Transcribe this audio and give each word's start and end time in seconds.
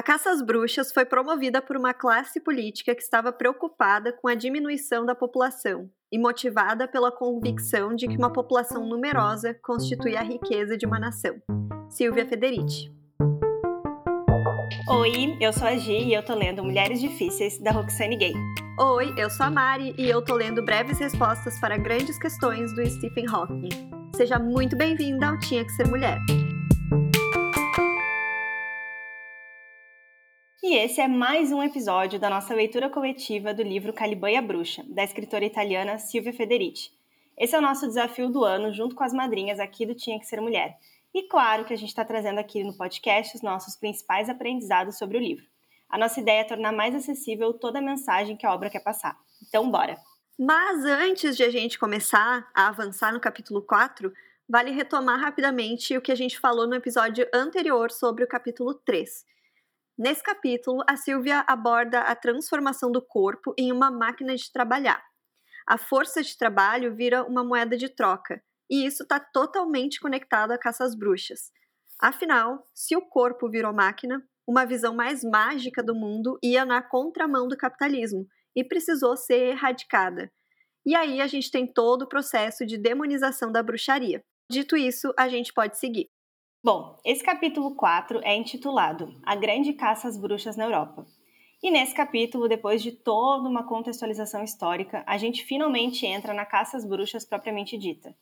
A 0.00 0.02
caça 0.02 0.30
às 0.30 0.40
bruxas 0.40 0.90
foi 0.90 1.04
promovida 1.04 1.60
por 1.60 1.76
uma 1.76 1.92
classe 1.92 2.40
política 2.40 2.94
que 2.94 3.02
estava 3.02 3.30
preocupada 3.30 4.14
com 4.14 4.28
a 4.28 4.34
diminuição 4.34 5.04
da 5.04 5.14
população 5.14 5.90
e 6.10 6.18
motivada 6.18 6.88
pela 6.88 7.12
convicção 7.12 7.94
de 7.94 8.08
que 8.08 8.16
uma 8.16 8.32
população 8.32 8.86
numerosa 8.86 9.52
constituía 9.62 10.20
a 10.20 10.22
riqueza 10.22 10.74
de 10.74 10.86
uma 10.86 10.98
nação. 10.98 11.34
Silvia 11.90 12.24
Federici. 12.24 12.90
Oi, 14.88 15.36
eu 15.38 15.52
sou 15.52 15.68
a 15.68 15.76
Gi 15.76 15.92
e 15.92 16.14
eu 16.14 16.24
tô 16.24 16.34
lendo 16.34 16.64
Mulheres 16.64 16.98
Difíceis, 16.98 17.58
da 17.58 17.70
Roxane 17.70 18.16
Gay. 18.16 18.32
Oi, 18.80 19.12
eu 19.18 19.28
sou 19.28 19.44
a 19.44 19.50
Mari 19.50 19.94
e 19.98 20.08
eu 20.08 20.24
tô 20.24 20.34
lendo 20.34 20.64
breves 20.64 20.98
respostas 20.98 21.60
para 21.60 21.76
grandes 21.76 22.18
questões 22.18 22.74
do 22.74 22.88
Stephen 22.88 23.26
Hawking. 23.28 23.68
Seja 24.16 24.38
muito 24.38 24.78
bem-vinda 24.78 25.28
ao 25.28 25.38
Tinha 25.38 25.62
que 25.62 25.72
Ser 25.72 25.86
Mulher. 25.88 26.16
E 30.62 30.76
esse 30.76 31.00
é 31.00 31.08
mais 31.08 31.50
um 31.52 31.62
episódio 31.62 32.20
da 32.20 32.28
nossa 32.28 32.52
leitura 32.52 32.90
coletiva 32.90 33.54
do 33.54 33.62
livro 33.62 33.94
Caliban 33.94 34.30
e 34.30 34.36
a 34.36 34.42
Bruxa, 34.42 34.84
da 34.86 35.02
escritora 35.02 35.42
italiana 35.42 35.98
Silvia 35.98 36.34
Federici. 36.34 36.92
Esse 37.38 37.56
é 37.56 37.58
o 37.58 37.62
nosso 37.62 37.86
desafio 37.86 38.28
do 38.28 38.44
ano, 38.44 38.70
junto 38.70 38.94
com 38.94 39.02
as 39.02 39.14
madrinhas 39.14 39.58
aqui 39.58 39.86
do 39.86 39.94
Tinha 39.94 40.20
que 40.20 40.26
Ser 40.26 40.38
Mulher. 40.38 40.76
E 41.14 41.22
claro 41.22 41.64
que 41.64 41.72
a 41.72 41.76
gente 41.78 41.88
está 41.88 42.04
trazendo 42.04 42.38
aqui 42.38 42.62
no 42.62 42.76
podcast 42.76 43.36
os 43.36 43.42
nossos 43.42 43.74
principais 43.74 44.28
aprendizados 44.28 44.98
sobre 44.98 45.16
o 45.16 45.20
livro. 45.20 45.46
A 45.88 45.96
nossa 45.96 46.20
ideia 46.20 46.42
é 46.42 46.44
tornar 46.44 46.72
mais 46.72 46.94
acessível 46.94 47.54
toda 47.54 47.78
a 47.78 47.82
mensagem 47.82 48.36
que 48.36 48.44
a 48.44 48.52
obra 48.52 48.68
quer 48.68 48.84
passar. 48.84 49.16
Então, 49.48 49.70
bora! 49.70 49.96
Mas 50.38 50.84
antes 50.84 51.38
de 51.38 51.42
a 51.42 51.48
gente 51.48 51.78
começar 51.78 52.46
a 52.54 52.68
avançar 52.68 53.14
no 53.14 53.20
capítulo 53.20 53.62
4, 53.62 54.12
vale 54.46 54.72
retomar 54.72 55.18
rapidamente 55.18 55.96
o 55.96 56.02
que 56.02 56.12
a 56.12 56.14
gente 56.16 56.38
falou 56.38 56.66
no 56.66 56.74
episódio 56.74 57.26
anterior 57.32 57.90
sobre 57.90 58.24
o 58.24 58.28
capítulo 58.28 58.74
3 58.74 59.30
Nesse 60.00 60.22
capítulo, 60.22 60.82
a 60.88 60.96
Silvia 60.96 61.44
aborda 61.46 62.00
a 62.00 62.16
transformação 62.16 62.90
do 62.90 63.02
corpo 63.02 63.52
em 63.58 63.70
uma 63.70 63.90
máquina 63.90 64.34
de 64.34 64.50
trabalhar. 64.50 65.04
A 65.66 65.76
força 65.76 66.22
de 66.22 66.38
trabalho 66.38 66.94
vira 66.94 67.22
uma 67.22 67.44
moeda 67.44 67.76
de 67.76 67.86
troca, 67.86 68.42
e 68.70 68.86
isso 68.86 69.02
está 69.02 69.20
totalmente 69.20 70.00
conectado 70.00 70.52
à 70.52 70.58
caça 70.58 70.84
às 70.84 70.94
bruxas. 70.94 71.52
Afinal, 72.00 72.66
se 72.74 72.96
o 72.96 73.02
corpo 73.02 73.50
virou 73.50 73.74
máquina, 73.74 74.26
uma 74.48 74.64
visão 74.64 74.94
mais 74.94 75.22
mágica 75.22 75.82
do 75.82 75.94
mundo 75.94 76.38
ia 76.42 76.64
na 76.64 76.80
contramão 76.80 77.46
do 77.46 77.54
capitalismo 77.54 78.26
e 78.56 78.64
precisou 78.64 79.18
ser 79.18 79.50
erradicada. 79.50 80.32
E 80.86 80.94
aí 80.94 81.20
a 81.20 81.26
gente 81.26 81.50
tem 81.50 81.70
todo 81.70 82.02
o 82.04 82.08
processo 82.08 82.64
de 82.64 82.78
demonização 82.78 83.52
da 83.52 83.62
bruxaria. 83.62 84.24
Dito 84.50 84.78
isso, 84.78 85.12
a 85.14 85.28
gente 85.28 85.52
pode 85.52 85.78
seguir. 85.78 86.08
Bom, 86.62 86.98
esse 87.02 87.24
capítulo 87.24 87.74
4 87.74 88.20
é 88.22 88.36
intitulado 88.36 89.18
A 89.22 89.34
Grande 89.34 89.72
Caça 89.72 90.06
às 90.08 90.18
Bruxas 90.18 90.58
na 90.58 90.64
Europa. 90.64 91.06
E 91.62 91.70
nesse 91.70 91.94
capítulo, 91.94 92.50
depois 92.50 92.82
de 92.82 92.92
toda 92.92 93.48
uma 93.48 93.62
contextualização 93.62 94.44
histórica, 94.44 95.02
a 95.06 95.16
gente 95.16 95.42
finalmente 95.42 96.04
entra 96.04 96.34
na 96.34 96.44
caça 96.44 96.76
às 96.76 96.84
bruxas 96.84 97.24
propriamente 97.24 97.78
dita. 97.78 98.14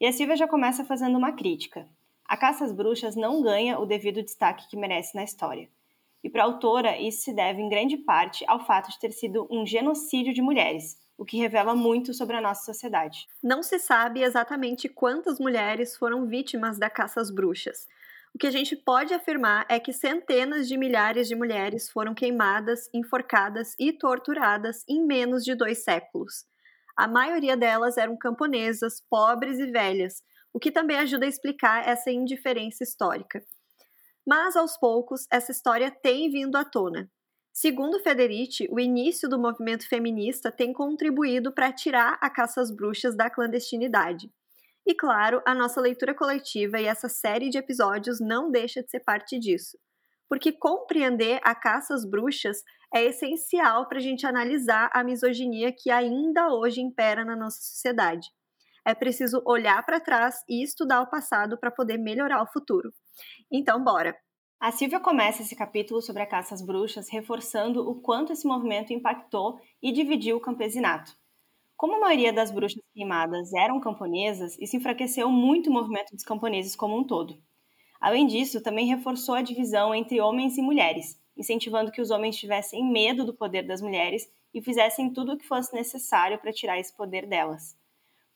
E 0.00 0.06
a 0.06 0.12
Silvia 0.12 0.34
já 0.34 0.48
começa 0.48 0.84
fazendo 0.84 1.16
uma 1.16 1.30
crítica. 1.30 1.88
A 2.24 2.36
caça 2.36 2.64
às 2.64 2.72
bruxas 2.72 3.14
não 3.14 3.40
ganha 3.40 3.78
o 3.78 3.86
devido 3.86 4.20
destaque 4.20 4.68
que 4.68 4.76
merece 4.76 5.14
na 5.14 5.22
história. 5.22 5.70
E 6.24 6.28
para 6.28 6.42
a 6.42 6.46
autora, 6.46 6.98
isso 6.98 7.22
se 7.22 7.32
deve 7.32 7.62
em 7.62 7.68
grande 7.68 7.96
parte 7.96 8.44
ao 8.48 8.66
fato 8.66 8.90
de 8.90 8.98
ter 8.98 9.12
sido 9.12 9.46
um 9.48 9.64
genocídio 9.64 10.34
de 10.34 10.42
mulheres, 10.42 10.98
o 11.18 11.24
que 11.24 11.38
revela 11.38 11.74
muito 11.74 12.12
sobre 12.12 12.36
a 12.36 12.40
nossa 12.40 12.64
sociedade. 12.64 13.26
Não 13.42 13.62
se 13.62 13.78
sabe 13.78 14.22
exatamente 14.22 14.88
quantas 14.88 15.38
mulheres 15.38 15.96
foram 15.96 16.26
vítimas 16.26 16.78
da 16.78 16.90
caça 16.90 17.20
às 17.20 17.30
bruxas. 17.30 17.86
O 18.34 18.38
que 18.38 18.46
a 18.46 18.50
gente 18.50 18.76
pode 18.76 19.14
afirmar 19.14 19.64
é 19.66 19.80
que 19.80 19.94
centenas 19.94 20.68
de 20.68 20.76
milhares 20.76 21.26
de 21.26 21.34
mulheres 21.34 21.88
foram 21.88 22.14
queimadas, 22.14 22.90
enforcadas 22.92 23.74
e 23.78 23.92
torturadas 23.94 24.84
em 24.86 25.06
menos 25.06 25.42
de 25.42 25.54
dois 25.54 25.82
séculos. 25.82 26.44
A 26.94 27.08
maioria 27.08 27.56
delas 27.56 27.96
eram 27.96 28.16
camponesas, 28.16 29.02
pobres 29.08 29.58
e 29.58 29.70
velhas, 29.70 30.22
o 30.52 30.58
que 30.58 30.70
também 30.70 30.98
ajuda 30.98 31.24
a 31.24 31.28
explicar 31.28 31.88
essa 31.88 32.10
indiferença 32.10 32.84
histórica. 32.84 33.42
Mas, 34.26 34.56
aos 34.56 34.76
poucos, 34.76 35.26
essa 35.30 35.52
história 35.52 35.90
tem 35.90 36.30
vindo 36.30 36.56
à 36.56 36.64
tona. 36.64 37.10
Segundo 37.58 37.98
Federici, 38.00 38.68
o 38.70 38.78
início 38.78 39.30
do 39.30 39.38
movimento 39.38 39.88
feminista 39.88 40.52
tem 40.52 40.74
contribuído 40.74 41.50
para 41.50 41.72
tirar 41.72 42.18
a 42.20 42.28
caça 42.28 42.60
às 42.60 42.70
bruxas 42.70 43.16
da 43.16 43.30
clandestinidade. 43.30 44.30
E 44.86 44.94
claro, 44.94 45.40
a 45.46 45.54
nossa 45.54 45.80
leitura 45.80 46.14
coletiva 46.14 46.78
e 46.78 46.84
essa 46.84 47.08
série 47.08 47.48
de 47.48 47.56
episódios 47.56 48.20
não 48.20 48.50
deixa 48.50 48.82
de 48.82 48.90
ser 48.90 49.00
parte 49.00 49.38
disso. 49.38 49.78
Porque 50.28 50.52
compreender 50.52 51.40
a 51.42 51.54
caça 51.54 51.94
às 51.94 52.04
bruxas 52.04 52.62
é 52.94 53.06
essencial 53.06 53.88
para 53.88 53.96
a 53.96 54.02
gente 54.02 54.26
analisar 54.26 54.90
a 54.92 55.02
misoginia 55.02 55.72
que 55.72 55.90
ainda 55.90 56.52
hoje 56.52 56.82
impera 56.82 57.24
na 57.24 57.34
nossa 57.34 57.62
sociedade. 57.62 58.28
É 58.86 58.94
preciso 58.94 59.42
olhar 59.46 59.82
para 59.86 59.98
trás 59.98 60.44
e 60.46 60.62
estudar 60.62 61.00
o 61.00 61.08
passado 61.08 61.56
para 61.56 61.70
poder 61.70 61.96
melhorar 61.96 62.42
o 62.42 62.52
futuro. 62.52 62.92
Então, 63.50 63.82
bora! 63.82 64.14
A 64.58 64.72
Silvia 64.72 64.98
começa 64.98 65.42
esse 65.42 65.54
capítulo 65.54 66.00
sobre 66.00 66.22
a 66.22 66.26
caça 66.26 66.54
às 66.54 66.62
bruxas 66.62 67.10
reforçando 67.10 67.88
o 67.88 67.94
quanto 68.00 68.32
esse 68.32 68.46
movimento 68.46 68.90
impactou 68.90 69.60
e 69.82 69.92
dividiu 69.92 70.38
o 70.38 70.40
campesinato. 70.40 71.14
Como 71.76 71.96
a 71.96 72.00
maioria 72.00 72.32
das 72.32 72.50
bruxas 72.50 72.82
queimadas 72.94 73.52
eram 73.52 73.78
camponesas, 73.78 74.58
isso 74.58 74.74
enfraqueceu 74.74 75.30
muito 75.30 75.68
o 75.68 75.72
movimento 75.72 76.14
dos 76.14 76.24
camponeses 76.24 76.74
como 76.74 76.96
um 76.96 77.04
todo. 77.04 77.38
Além 78.00 78.26
disso, 78.26 78.62
também 78.62 78.86
reforçou 78.86 79.34
a 79.34 79.42
divisão 79.42 79.94
entre 79.94 80.22
homens 80.22 80.56
e 80.56 80.62
mulheres, 80.62 81.20
incentivando 81.36 81.92
que 81.92 82.00
os 82.00 82.10
homens 82.10 82.36
tivessem 82.36 82.82
medo 82.90 83.26
do 83.26 83.34
poder 83.34 83.62
das 83.62 83.82
mulheres 83.82 84.26
e 84.54 84.62
fizessem 84.62 85.12
tudo 85.12 85.34
o 85.34 85.38
que 85.38 85.46
fosse 85.46 85.74
necessário 85.74 86.38
para 86.38 86.52
tirar 86.52 86.78
esse 86.78 86.96
poder 86.96 87.26
delas. 87.26 87.76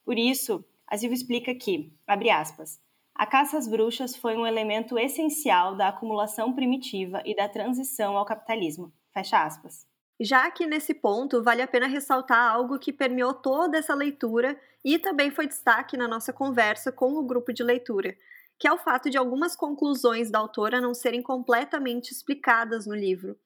Por 0.04 0.18
isso, 0.18 0.62
a 0.86 0.98
Silvia 0.98 1.16
explica 1.16 1.54
que, 1.54 1.90
abre 2.06 2.28
aspas, 2.28 2.78
a 3.20 3.26
caça 3.26 3.58
às 3.58 3.68
bruxas 3.68 4.16
foi 4.16 4.34
um 4.34 4.46
elemento 4.46 4.98
essencial 4.98 5.76
da 5.76 5.88
acumulação 5.88 6.54
primitiva 6.54 7.20
e 7.22 7.36
da 7.36 7.46
transição 7.46 8.16
ao 8.16 8.24
capitalismo. 8.24 8.90
Fecha 9.12 9.44
aspas. 9.44 9.86
Já 10.18 10.50
que 10.50 10.66
nesse 10.66 10.94
ponto 10.94 11.42
vale 11.42 11.60
a 11.60 11.68
pena 11.68 11.86
ressaltar 11.86 12.50
algo 12.50 12.78
que 12.78 12.94
permeou 12.94 13.34
toda 13.34 13.76
essa 13.76 13.92
leitura 13.92 14.58
e 14.82 14.98
também 14.98 15.30
foi 15.30 15.46
destaque 15.46 15.98
na 15.98 16.08
nossa 16.08 16.32
conversa 16.32 16.90
com 16.90 17.12
o 17.12 17.22
grupo 17.22 17.52
de 17.52 17.62
leitura, 17.62 18.16
que 18.58 18.66
é 18.66 18.72
o 18.72 18.78
fato 18.78 19.10
de 19.10 19.18
algumas 19.18 19.54
conclusões 19.54 20.30
da 20.30 20.38
autora 20.38 20.80
não 20.80 20.94
serem 20.94 21.20
completamente 21.20 22.12
explicadas 22.12 22.86
no 22.86 22.94
livro. 22.94 23.36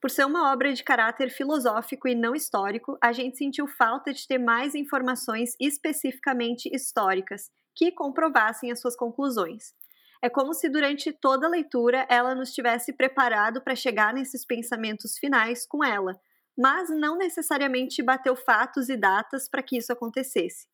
Por 0.00 0.08
ser 0.08 0.24
uma 0.24 0.52
obra 0.52 0.72
de 0.72 0.84
caráter 0.84 1.30
filosófico 1.30 2.06
e 2.06 2.14
não 2.14 2.32
histórico, 2.32 2.96
a 3.02 3.10
gente 3.10 3.36
sentiu 3.36 3.66
falta 3.66 4.12
de 4.12 4.24
ter 4.28 4.38
mais 4.38 4.76
informações 4.76 5.56
especificamente 5.58 6.72
históricas 6.72 7.50
que 7.74 7.92
comprovassem 7.92 8.70
as 8.70 8.80
suas 8.80 8.96
conclusões. 8.96 9.74
É 10.22 10.28
como 10.28 10.52
se 10.52 10.68
durante 10.68 11.12
toda 11.12 11.46
a 11.46 11.50
leitura 11.50 12.06
ela 12.08 12.34
nos 12.34 12.52
tivesse 12.52 12.92
preparado 12.92 13.62
para 13.62 13.74
chegar 13.74 14.12
nesses 14.12 14.44
pensamentos 14.44 15.16
finais 15.18 15.66
com 15.66 15.82
ela, 15.82 16.20
mas 16.56 16.90
não 16.90 17.16
necessariamente 17.16 18.02
bateu 18.02 18.36
fatos 18.36 18.90
e 18.90 18.96
datas 18.96 19.48
para 19.48 19.62
que 19.62 19.78
isso 19.78 19.92
acontecesse. 19.92 20.66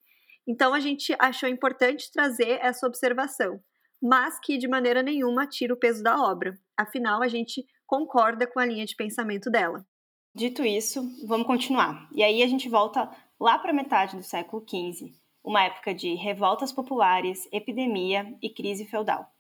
Então 0.47 0.75
a 0.75 0.81
gente 0.81 1.15
achou 1.19 1.49
importante 1.49 2.11
trazer 2.11 2.59
essa 2.61 2.87
observação, 2.87 3.61
mas 4.03 4.39
que 4.41 4.59
de 4.59 4.67
maneira 4.67 5.03
nenhuma 5.03 5.47
tira 5.47 5.75
o 5.75 5.79
peso 5.79 6.03
da 6.03 6.21
obra. 6.21 6.59
Afinal, 6.77 7.23
a 7.23 7.29
gente 7.29 7.65
concorda 7.87 8.47
com 8.47 8.59
a 8.59 8.67
linha 8.67 8.85
de 8.85 8.97
pensamento 8.97 9.49
dela. 9.49 9.87
Dito 10.35 10.65
isso, 10.65 11.03
vamos 11.25 11.47
continuar. 11.47 12.09
E 12.13 12.23
aí 12.23 12.43
a 12.43 12.47
gente 12.49 12.69
volta 12.69 13.11
lá 13.41 13.59
para 13.59 13.71
a 13.71 13.75
metade 13.75 14.17
do 14.17 14.23
século 14.23 14.65
XV, 14.69 15.15
uma 15.47 15.63
época 15.63 15.95
de 15.95 16.13
revoltas 16.15 16.73
populares, 16.73 17.49
epidemia 17.53 18.35
e 18.43 18.51
crise 18.51 18.85
feudal. 18.85 19.31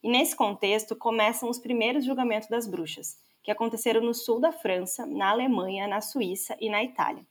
E 0.00 0.08
nesse 0.08 0.36
contexto 0.36 0.94
começam 0.94 1.50
os 1.50 1.58
primeiros 1.58 2.04
julgamentos 2.04 2.48
das 2.48 2.68
bruxas, 2.68 3.18
que 3.42 3.50
aconteceram 3.50 4.00
no 4.00 4.14
sul 4.14 4.38
da 4.38 4.52
França, 4.52 5.04
na 5.04 5.30
Alemanha, 5.30 5.88
na 5.88 6.00
Suíça 6.00 6.56
e 6.60 6.70
na 6.70 6.84
Itália. 6.84 7.26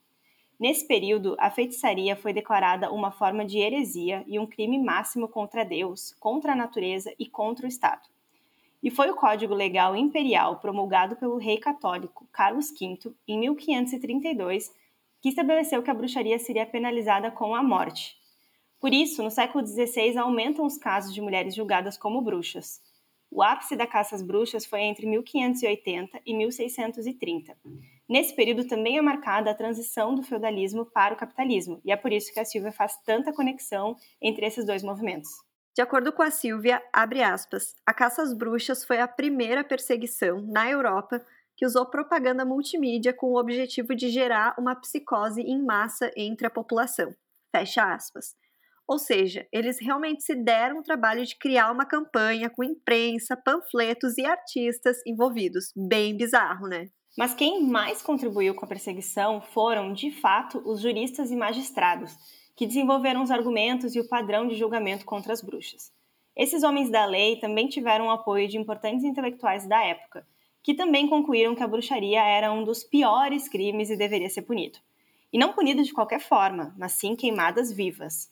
Nesse 0.59 0.85
período, 0.85 1.37
a 1.39 1.49
feitiçaria 1.49 2.17
foi 2.17 2.33
declarada 2.33 2.91
uma 2.91 3.11
forma 3.11 3.45
de 3.45 3.59
heresia 3.59 4.25
e 4.27 4.37
um 4.37 4.45
crime 4.45 4.77
máximo 4.77 5.29
contra 5.29 5.63
Deus, 5.63 6.13
contra 6.19 6.51
a 6.51 6.55
natureza 6.55 7.13
e 7.17 7.27
contra 7.27 7.65
o 7.65 7.69
Estado. 7.69 8.09
E 8.83 8.91
foi 8.91 9.09
o 9.09 9.15
Código 9.15 9.53
Legal 9.53 9.95
Imperial 9.95 10.57
promulgado 10.57 11.15
pelo 11.15 11.37
rei 11.37 11.59
católico 11.59 12.27
Carlos 12.33 12.71
V 12.77 12.97
em 13.25 13.39
1532 13.39 14.75
que 15.27 15.31
estabeleceu 15.31 15.83
que 15.83 15.91
a 15.91 15.93
bruxaria 15.93 16.39
seria 16.39 16.65
penalizada 16.65 17.29
com 17.29 17.53
a 17.53 17.61
morte. 17.61 18.15
Por 18.79 18.93
isso, 18.93 19.21
no 19.21 19.29
século 19.29 19.67
XVI 19.67 20.17
aumentam 20.17 20.65
os 20.65 20.77
casos 20.77 21.13
de 21.13 21.19
mulheres 21.19 21.53
julgadas 21.53 21.97
como 21.97 22.21
bruxas. 22.21 22.79
O 23.29 23.43
ápice 23.43 23.75
da 23.75 23.85
caça 23.85 24.15
às 24.15 24.21
bruxas 24.21 24.65
foi 24.65 24.83
entre 24.83 25.05
1580 25.05 26.21
e 26.25 26.33
1630. 26.33 27.57
Nesse 28.07 28.33
período 28.33 28.65
também 28.69 28.97
é 28.97 29.01
marcada 29.01 29.51
a 29.51 29.53
transição 29.53 30.15
do 30.15 30.23
feudalismo 30.23 30.85
para 30.85 31.13
o 31.13 31.17
capitalismo, 31.17 31.81
e 31.83 31.91
é 31.91 31.97
por 31.97 32.13
isso 32.13 32.31
que 32.31 32.39
a 32.39 32.45
Silvia 32.45 32.71
faz 32.71 32.95
tanta 33.03 33.33
conexão 33.33 33.97
entre 34.21 34.45
esses 34.45 34.65
dois 34.65 34.81
movimentos. 34.81 35.29
De 35.75 35.81
acordo 35.81 36.13
com 36.13 36.23
a 36.23 36.31
Silvia, 36.31 36.81
abre 36.93 37.21
aspas, 37.21 37.75
a 37.85 37.93
caça 37.93 38.21
às 38.21 38.33
bruxas 38.33 38.85
foi 38.85 39.01
a 39.01 39.07
primeira 39.09 39.61
perseguição 39.61 40.41
na 40.41 40.69
Europa 40.69 41.21
que 41.57 41.65
usou 41.65 41.87
propaganda 41.87 42.45
multimídia 42.45 43.11
com 43.11 43.31
o 43.31 43.39
objetivo 43.39 43.95
de 43.95 44.09
gerar 44.09 44.55
uma 44.59 44.75
psicose 44.75 45.41
em 45.41 45.61
massa 45.65 46.11
entre 46.15 46.45
a 46.45 46.51
população. 46.51 47.13
Fecha 47.51 47.91
aspas. 47.91 48.35
Ou 48.87 48.99
seja, 48.99 49.45
eles 49.51 49.81
realmente 49.81 50.23
se 50.23 50.35
deram 50.35 50.79
o 50.79 50.83
trabalho 50.83 51.25
de 51.25 51.35
criar 51.35 51.71
uma 51.71 51.85
campanha 51.85 52.49
com 52.49 52.63
imprensa, 52.63 53.35
panfletos 53.35 54.17
e 54.17 54.25
artistas 54.25 54.97
envolvidos. 55.05 55.73
Bem 55.75 56.15
bizarro, 56.15 56.67
né? 56.67 56.87
Mas 57.17 57.33
quem 57.33 57.63
mais 57.63 58.01
contribuiu 58.01 58.53
com 58.53 58.63
a 58.63 58.69
perseguição 58.69 59.41
foram, 59.41 59.91
de 59.91 60.11
fato, 60.11 60.61
os 60.63 60.79
juristas 60.79 61.31
e 61.31 61.35
magistrados, 61.35 62.15
que 62.55 62.67
desenvolveram 62.67 63.23
os 63.23 63.31
argumentos 63.31 63.95
e 63.95 63.99
o 63.99 64.07
padrão 64.07 64.47
de 64.47 64.55
julgamento 64.55 65.03
contra 65.03 65.33
as 65.33 65.41
bruxas. 65.41 65.91
Esses 66.35 66.61
homens 66.61 66.91
da 66.91 67.05
lei 67.05 67.39
também 67.39 67.67
tiveram 67.67 68.05
o 68.05 68.11
apoio 68.11 68.47
de 68.47 68.57
importantes 68.57 69.03
intelectuais 69.03 69.67
da 69.67 69.83
época, 69.83 70.25
que 70.61 70.73
também 70.73 71.07
concluíram 71.07 71.55
que 71.55 71.63
a 71.63 71.67
bruxaria 71.67 72.21
era 72.21 72.51
um 72.51 72.63
dos 72.63 72.83
piores 72.83 73.47
crimes 73.47 73.89
e 73.89 73.97
deveria 73.97 74.29
ser 74.29 74.41
punido. 74.41 74.79
E 75.31 75.37
não 75.37 75.53
punido 75.53 75.83
de 75.83 75.93
qualquer 75.93 76.19
forma, 76.19 76.73
mas 76.77 76.93
sim 76.93 77.15
queimadas 77.15 77.71
vivas. 77.71 78.31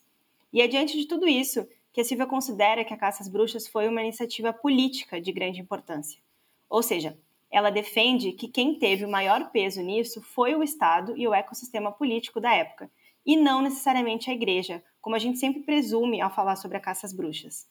E 0.52 0.62
é 0.62 0.68
diante 0.68 0.98
de 0.98 1.08
tudo 1.08 1.28
isso 1.28 1.68
que 1.92 2.02
a 2.02 2.04
Silvia 2.04 2.26
considera 2.26 2.84
que 2.84 2.94
a 2.94 2.98
caça 2.98 3.24
às 3.24 3.30
bruxas 3.30 3.68
foi 3.68 3.88
uma 3.88 4.02
iniciativa 4.02 4.52
política 4.52 5.20
de 5.22 5.32
grande 5.32 5.62
importância. 5.62 6.20
Ou 6.70 6.84
seja, 6.84 7.18
ela 7.50 7.70
defende 7.70 8.34
que 8.34 8.50
quem 8.50 8.78
teve 8.78 9.06
o 9.06 9.10
maior 9.10 9.50
peso 9.52 9.82
nisso 9.82 10.22
foi 10.22 10.56
o 10.56 10.64
Estado 10.64 11.14
e 11.16 11.26
o 11.26 11.34
ecossistema 11.34 11.92
político 11.92 12.42
da 12.42 12.54
época, 12.54 12.92
e 13.26 13.38
não 13.38 13.62
necessariamente 13.62 14.30
a 14.30 14.34
igreja, 14.34 14.84
como 15.00 15.16
a 15.16 15.20
gente 15.20 15.40
sempre 15.40 15.64
presume 15.64 16.20
ao 16.20 16.30
falar 16.30 16.58
sobre 16.58 16.78
a 16.78 16.82
caça 16.82 17.06
às 17.06 17.14
bruxas. 17.14 17.66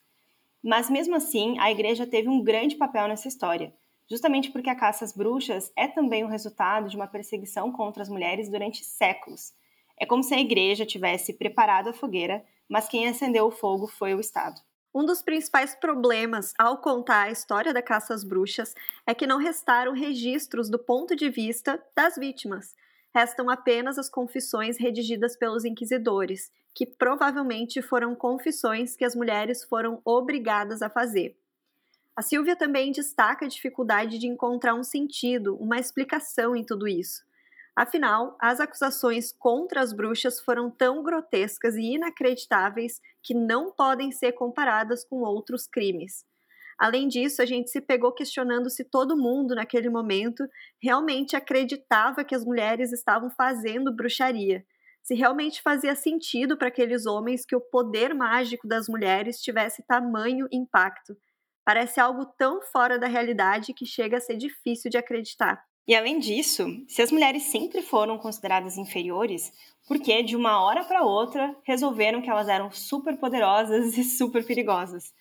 Mas 0.62 0.88
mesmo 0.88 1.14
assim, 1.14 1.58
a 1.58 1.70
igreja 1.70 2.06
teve 2.06 2.28
um 2.28 2.42
grande 2.42 2.76
papel 2.76 3.06
nessa 3.06 3.28
história, 3.28 3.74
justamente 4.08 4.50
porque 4.50 4.70
a 4.70 4.76
caça 4.76 5.04
às 5.04 5.12
bruxas 5.12 5.72
é 5.76 5.88
também 5.88 6.24
o 6.24 6.28
resultado 6.28 6.88
de 6.88 6.96
uma 6.96 7.06
perseguição 7.06 7.72
contra 7.72 8.02
as 8.02 8.08
mulheres 8.08 8.48
durante 8.48 8.84
séculos. 8.84 9.52
É 9.98 10.04
como 10.04 10.22
se 10.22 10.34
a 10.34 10.40
igreja 10.40 10.84
tivesse 10.84 11.32
preparado 11.32 11.88
a 11.88 11.92
fogueira 11.92 12.44
mas 12.68 12.88
quem 12.88 13.08
acendeu 13.08 13.46
o 13.46 13.50
fogo 13.50 13.86
foi 13.86 14.14
o 14.14 14.20
Estado. 14.20 14.60
Um 14.94 15.04
dos 15.04 15.20
principais 15.22 15.74
problemas 15.74 16.54
ao 16.58 16.78
contar 16.78 17.24
a 17.24 17.30
história 17.30 17.72
da 17.72 17.82
caça 17.82 18.14
às 18.14 18.22
bruxas 18.22 18.74
é 19.06 19.14
que 19.14 19.26
não 19.26 19.38
restaram 19.38 19.92
registros 19.92 20.70
do 20.70 20.78
ponto 20.78 21.16
de 21.16 21.28
vista 21.28 21.82
das 21.96 22.16
vítimas. 22.16 22.74
Restam 23.12 23.50
apenas 23.50 23.98
as 23.98 24.08
confissões 24.08 24.78
redigidas 24.78 25.36
pelos 25.36 25.64
inquisidores, 25.64 26.50
que 26.72 26.86
provavelmente 26.86 27.82
foram 27.82 28.14
confissões 28.14 28.96
que 28.96 29.04
as 29.04 29.14
mulheres 29.14 29.64
foram 29.64 30.00
obrigadas 30.04 30.80
a 30.80 30.88
fazer. 30.88 31.36
A 32.16 32.22
Silvia 32.22 32.54
também 32.54 32.92
destaca 32.92 33.44
a 33.44 33.48
dificuldade 33.48 34.18
de 34.18 34.28
encontrar 34.28 34.74
um 34.74 34.84
sentido, 34.84 35.56
uma 35.56 35.80
explicação 35.80 36.54
em 36.54 36.64
tudo 36.64 36.86
isso. 36.86 37.24
Afinal, 37.74 38.36
as 38.40 38.60
acusações 38.60 39.32
contra 39.32 39.80
as 39.80 39.92
bruxas 39.92 40.40
foram 40.40 40.70
tão 40.70 41.02
grotescas 41.02 41.74
e 41.74 41.94
inacreditáveis 41.94 43.00
que 43.20 43.34
não 43.34 43.72
podem 43.72 44.12
ser 44.12 44.30
comparadas 44.30 45.04
com 45.04 45.22
outros 45.22 45.66
crimes. 45.66 46.24
Além 46.78 47.08
disso, 47.08 47.42
a 47.42 47.46
gente 47.46 47.70
se 47.70 47.80
pegou 47.80 48.12
questionando 48.12 48.70
se 48.70 48.84
todo 48.84 49.16
mundo, 49.16 49.54
naquele 49.56 49.88
momento, 49.88 50.48
realmente 50.80 51.34
acreditava 51.34 52.24
que 52.24 52.34
as 52.34 52.44
mulheres 52.44 52.92
estavam 52.92 53.28
fazendo 53.28 53.94
bruxaria. 53.94 54.64
Se 55.02 55.14
realmente 55.14 55.60
fazia 55.60 55.96
sentido 55.96 56.56
para 56.56 56.68
aqueles 56.68 57.06
homens 57.06 57.44
que 57.44 57.56
o 57.56 57.60
poder 57.60 58.14
mágico 58.14 58.68
das 58.68 58.88
mulheres 58.88 59.40
tivesse 59.40 59.82
tamanho 59.82 60.46
impacto. 60.52 61.16
Parece 61.64 61.98
algo 61.98 62.26
tão 62.38 62.60
fora 62.60 62.98
da 62.98 63.06
realidade 63.06 63.72
que 63.72 63.86
chega 63.86 64.18
a 64.18 64.20
ser 64.20 64.36
difícil 64.36 64.90
de 64.90 64.98
acreditar. 64.98 65.64
E 65.86 65.94
além 65.94 66.18
disso, 66.18 66.66
se 66.88 67.02
as 67.02 67.10
mulheres 67.10 67.44
sempre 67.44 67.82
foram 67.82 68.18
consideradas 68.18 68.78
inferiores, 68.78 69.52
por 69.86 69.98
que 69.98 70.22
de 70.22 70.34
uma 70.34 70.62
hora 70.62 70.84
para 70.84 71.04
outra 71.04 71.54
resolveram 71.62 72.22
que 72.22 72.30
elas 72.30 72.48
eram 72.48 72.70
super 72.70 73.16
poderosas 73.18 73.96
e 73.98 74.04
super 74.04 74.44
perigosas? 74.46 75.12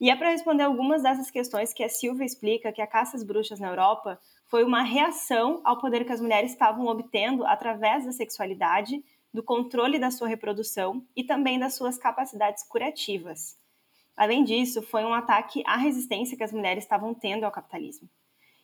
E 0.00 0.10
é 0.10 0.16
para 0.16 0.30
responder 0.30 0.64
algumas 0.64 1.02
dessas 1.02 1.30
questões 1.30 1.72
que 1.72 1.82
a 1.82 1.88
Silvia 1.88 2.24
explica 2.24 2.72
que 2.72 2.82
a 2.82 2.86
caça 2.86 3.16
às 3.16 3.24
bruxas 3.24 3.58
na 3.58 3.68
Europa 3.68 4.18
foi 4.46 4.62
uma 4.62 4.82
reação 4.82 5.60
ao 5.64 5.78
poder 5.78 6.04
que 6.04 6.12
as 6.12 6.20
mulheres 6.20 6.52
estavam 6.52 6.86
obtendo 6.86 7.46
através 7.46 8.04
da 8.04 8.12
sexualidade, 8.12 9.02
do 9.32 9.42
controle 9.42 9.98
da 9.98 10.10
sua 10.10 10.28
reprodução 10.28 11.02
e 11.14 11.24
também 11.24 11.58
das 11.58 11.74
suas 11.74 11.98
capacidades 11.98 12.62
curativas. 12.68 13.56
Além 14.16 14.44
disso, 14.44 14.82
foi 14.82 15.04
um 15.04 15.12
ataque 15.12 15.62
à 15.66 15.76
resistência 15.76 16.36
que 16.36 16.44
as 16.44 16.52
mulheres 16.52 16.84
estavam 16.84 17.12
tendo 17.12 17.44
ao 17.44 17.52
capitalismo 17.52 18.08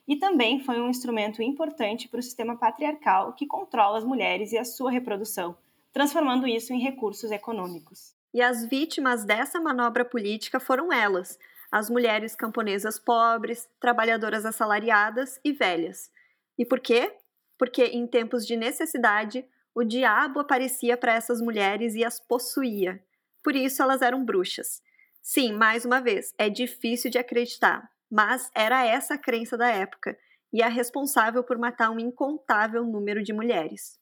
e 0.07 0.15
também 0.15 0.59
foi 0.59 0.79
um 0.79 0.89
instrumento 0.89 1.41
importante 1.41 2.07
para 2.07 2.19
o 2.19 2.23
sistema 2.23 2.57
patriarcal 2.57 3.33
que 3.33 3.47
controla 3.47 3.97
as 3.97 4.03
mulheres 4.03 4.51
e 4.51 4.57
a 4.57 4.65
sua 4.65 4.91
reprodução, 4.91 5.57
transformando 5.91 6.47
isso 6.47 6.73
em 6.73 6.79
recursos 6.79 7.31
econômicos. 7.31 8.13
E 8.33 8.41
as 8.41 8.65
vítimas 8.65 9.23
dessa 9.23 9.61
manobra 9.61 10.03
política 10.03 10.59
foram 10.59 10.91
elas, 10.91 11.39
as 11.71 11.89
mulheres 11.89 12.35
camponesas 12.35 12.99
pobres, 12.99 13.69
trabalhadoras 13.79 14.45
assalariadas 14.45 15.39
e 15.43 15.53
velhas. 15.53 16.11
E 16.57 16.65
por 16.65 16.79
quê? 16.79 17.15
Porque 17.57 17.85
em 17.85 18.05
tempos 18.05 18.45
de 18.45 18.55
necessidade, 18.55 19.45
o 19.73 19.83
diabo 19.83 20.39
aparecia 20.39 20.97
para 20.97 21.13
essas 21.13 21.41
mulheres 21.41 21.95
e 21.95 22.03
as 22.03 22.19
possuía. 22.19 23.01
Por 23.43 23.55
isso 23.55 23.81
elas 23.81 24.01
eram 24.01 24.23
bruxas. 24.23 24.81
Sim, 25.25 25.53
mais 25.53 25.85
uma 25.85 26.01
vez, 26.01 26.33
é 26.37 26.49
difícil 26.49 27.09
de 27.09 27.17
acreditar, 27.17 27.89
mas 28.11 28.51
era 28.53 28.85
essa 28.85 29.13
a 29.13 29.17
crença 29.17 29.57
da 29.57 29.69
época 29.69 30.17
e 30.51 30.61
a 30.61 30.67
responsável 30.67 31.41
por 31.45 31.57
matar 31.57 31.89
um 31.91 31.97
incontável 31.97 32.85
número 32.85 33.23
de 33.23 33.31
mulheres. 33.31 33.97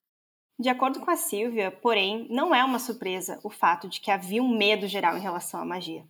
De 0.59 0.67
acordo 0.67 0.99
com 0.99 1.11
a 1.11 1.15
Silvia, 1.15 1.69
porém, 1.69 2.27
não 2.31 2.55
é 2.55 2.65
uma 2.65 2.79
surpresa 2.79 3.39
o 3.43 3.51
fato 3.51 3.87
de 3.87 4.01
que 4.01 4.09
havia 4.09 4.41
um 4.41 4.57
medo 4.57 4.87
geral 4.87 5.15
em 5.15 5.21
relação 5.21 5.61
à 5.61 5.65
magia. 5.65 6.03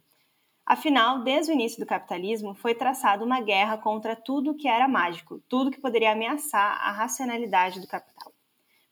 Afinal, 0.66 1.24
desde 1.24 1.52
o 1.52 1.56
início 1.56 1.82
do 1.82 1.86
capitalismo, 1.86 2.56
foi 2.56 2.74
traçada 2.74 3.26
uma 3.26 3.42
guerra 3.42 3.78
contra 3.78 4.16
tudo 4.16 4.56
que 4.56 4.70
era 4.70 4.88
mágico, 4.88 5.44
tudo 5.50 5.72
que 5.72 5.82
poderia 5.82 6.14
ameaçar 6.14 6.80
a 6.88 6.92
racionalidade 6.94 7.82
do 7.82 7.88
capital. 7.88 8.32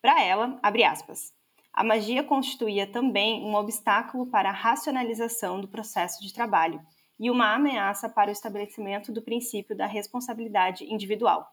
Para 0.01 0.21
ela, 0.21 0.59
abre 0.61 0.83
aspas, 0.83 1.33
a 1.73 1.83
magia 1.83 2.23
constituía 2.23 2.85
também 2.85 3.43
um 3.43 3.55
obstáculo 3.55 4.25
para 4.27 4.49
a 4.49 4.53
racionalização 4.53 5.61
do 5.61 5.67
processo 5.67 6.21
de 6.21 6.33
trabalho 6.33 6.81
e 7.19 7.29
uma 7.29 7.53
ameaça 7.53 8.09
para 8.09 8.29
o 8.29 8.33
estabelecimento 8.33 9.11
do 9.11 9.21
princípio 9.21 9.75
da 9.75 9.85
responsabilidade 9.85 10.85
individual. 10.85 11.47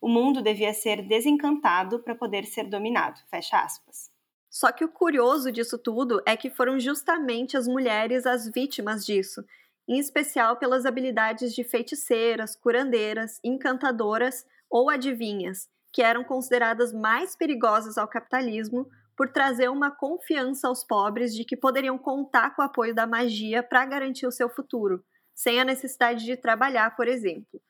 O 0.00 0.08
mundo 0.08 0.42
devia 0.42 0.74
ser 0.74 1.06
desencantado 1.06 2.00
para 2.00 2.14
poder 2.14 2.44
ser 2.44 2.64
dominado. 2.64 3.20
Fecha 3.30 3.60
aspas. 3.60 4.10
Só 4.50 4.72
que 4.72 4.84
o 4.84 4.88
curioso 4.88 5.52
disso 5.52 5.78
tudo 5.78 6.20
é 6.26 6.36
que 6.36 6.50
foram 6.50 6.78
justamente 6.78 7.56
as 7.56 7.66
mulheres 7.66 8.26
as 8.26 8.48
vítimas 8.48 9.06
disso, 9.06 9.44
em 9.88 9.98
especial 9.98 10.56
pelas 10.56 10.84
habilidades 10.84 11.54
de 11.54 11.64
feiticeiras, 11.64 12.56
curandeiras, 12.56 13.40
encantadoras 13.42 14.44
ou 14.68 14.90
adivinhas, 14.90 15.68
que 15.92 16.02
eram 16.02 16.24
consideradas 16.24 16.92
mais 16.92 17.36
perigosas 17.36 17.96
ao 17.96 18.08
capitalismo 18.08 18.86
por 19.16 19.30
trazer 19.30 19.68
uma 19.68 19.90
confiança 19.90 20.68
aos 20.68 20.84
pobres 20.84 21.34
de 21.34 21.44
que 21.44 21.56
poderiam 21.56 21.98
contar 21.98 22.54
com 22.54 22.62
o 22.62 22.64
apoio 22.64 22.94
da 22.94 23.06
magia 23.06 23.62
para 23.62 23.84
garantir 23.84 24.26
o 24.26 24.32
seu 24.32 24.48
futuro, 24.48 25.04
sem 25.34 25.60
a 25.60 25.64
necessidade 25.64 26.24
de 26.24 26.36
trabalhar, 26.36 26.96
por 26.96 27.08
exemplo. 27.08 27.60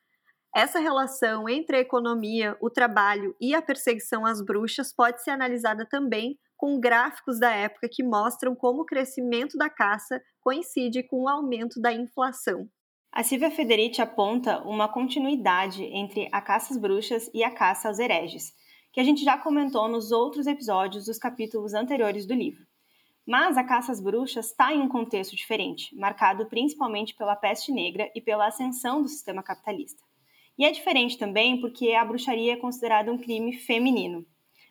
Essa 0.55 0.79
relação 0.79 1.49
entre 1.49 1.79
a 1.79 1.81
economia, 1.81 2.57
o 2.61 2.69
trabalho 2.69 3.35
e 3.41 3.55
a 3.55 3.63
perseguição 3.63 4.27
às 4.27 4.45
bruxas 4.45 4.93
pode 4.95 5.23
ser 5.23 5.31
analisada 5.31 5.87
também 5.89 6.39
com 6.57 6.79
gráficos 6.79 7.41
da 7.41 7.51
época 7.51 7.89
que 7.91 8.05
mostram 8.05 8.55
como 8.55 8.83
o 8.83 8.87
crescimento 8.87 9.57
da 9.57 9.71
caça 9.71 10.23
coincide 10.41 11.03
com 11.03 11.23
o 11.23 11.29
aumento 11.29 11.81
da 11.81 11.93
inflação. 11.93 12.69
A 13.11 13.23
Silvia 13.23 13.51
Federici 13.51 14.01
aponta 14.01 14.63
uma 14.63 14.89
continuidade 14.89 15.83
entre 15.85 16.29
a 16.31 16.41
caça 16.41 16.73
às 16.73 16.81
bruxas 16.81 17.31
e 17.35 17.43
a 17.43 17.51
caça 17.51 17.89
aos 17.89 17.99
hereges, 17.99 18.53
que 18.93 19.01
a 19.01 19.05
gente 19.05 19.25
já 19.25 19.39
comentou 19.39 19.89
nos 19.89 20.13
outros 20.13 20.47
episódios 20.47 21.07
dos 21.07 21.19
capítulos 21.19 21.73
anteriores 21.73 22.27
do 22.27 22.35
livro. 22.35 22.67
Mas 23.27 23.57
a 23.57 23.65
caça 23.65 23.91
às 23.91 24.01
bruxas 24.01 24.47
está 24.47 24.75
em 24.75 24.81
um 24.81 24.89
contexto 24.89 25.35
diferente, 25.35 25.97
marcado 25.97 26.45
principalmente 26.47 27.15
pela 27.15 27.35
peste 27.35 27.73
negra 27.73 28.11
e 28.15 28.21
pela 28.21 28.47
ascensão 28.47 29.01
do 29.01 29.09
sistema 29.09 29.43
capitalista. 29.43 30.03
E 30.59 30.67
é 30.67 30.71
diferente 30.71 31.17
também 31.17 31.61
porque 31.61 31.93
a 31.95 32.05
bruxaria 32.05 32.53
é 32.53 32.57
considerada 32.57 33.11
um 33.11 33.17
crime 33.17 33.55
feminino. 33.55 34.27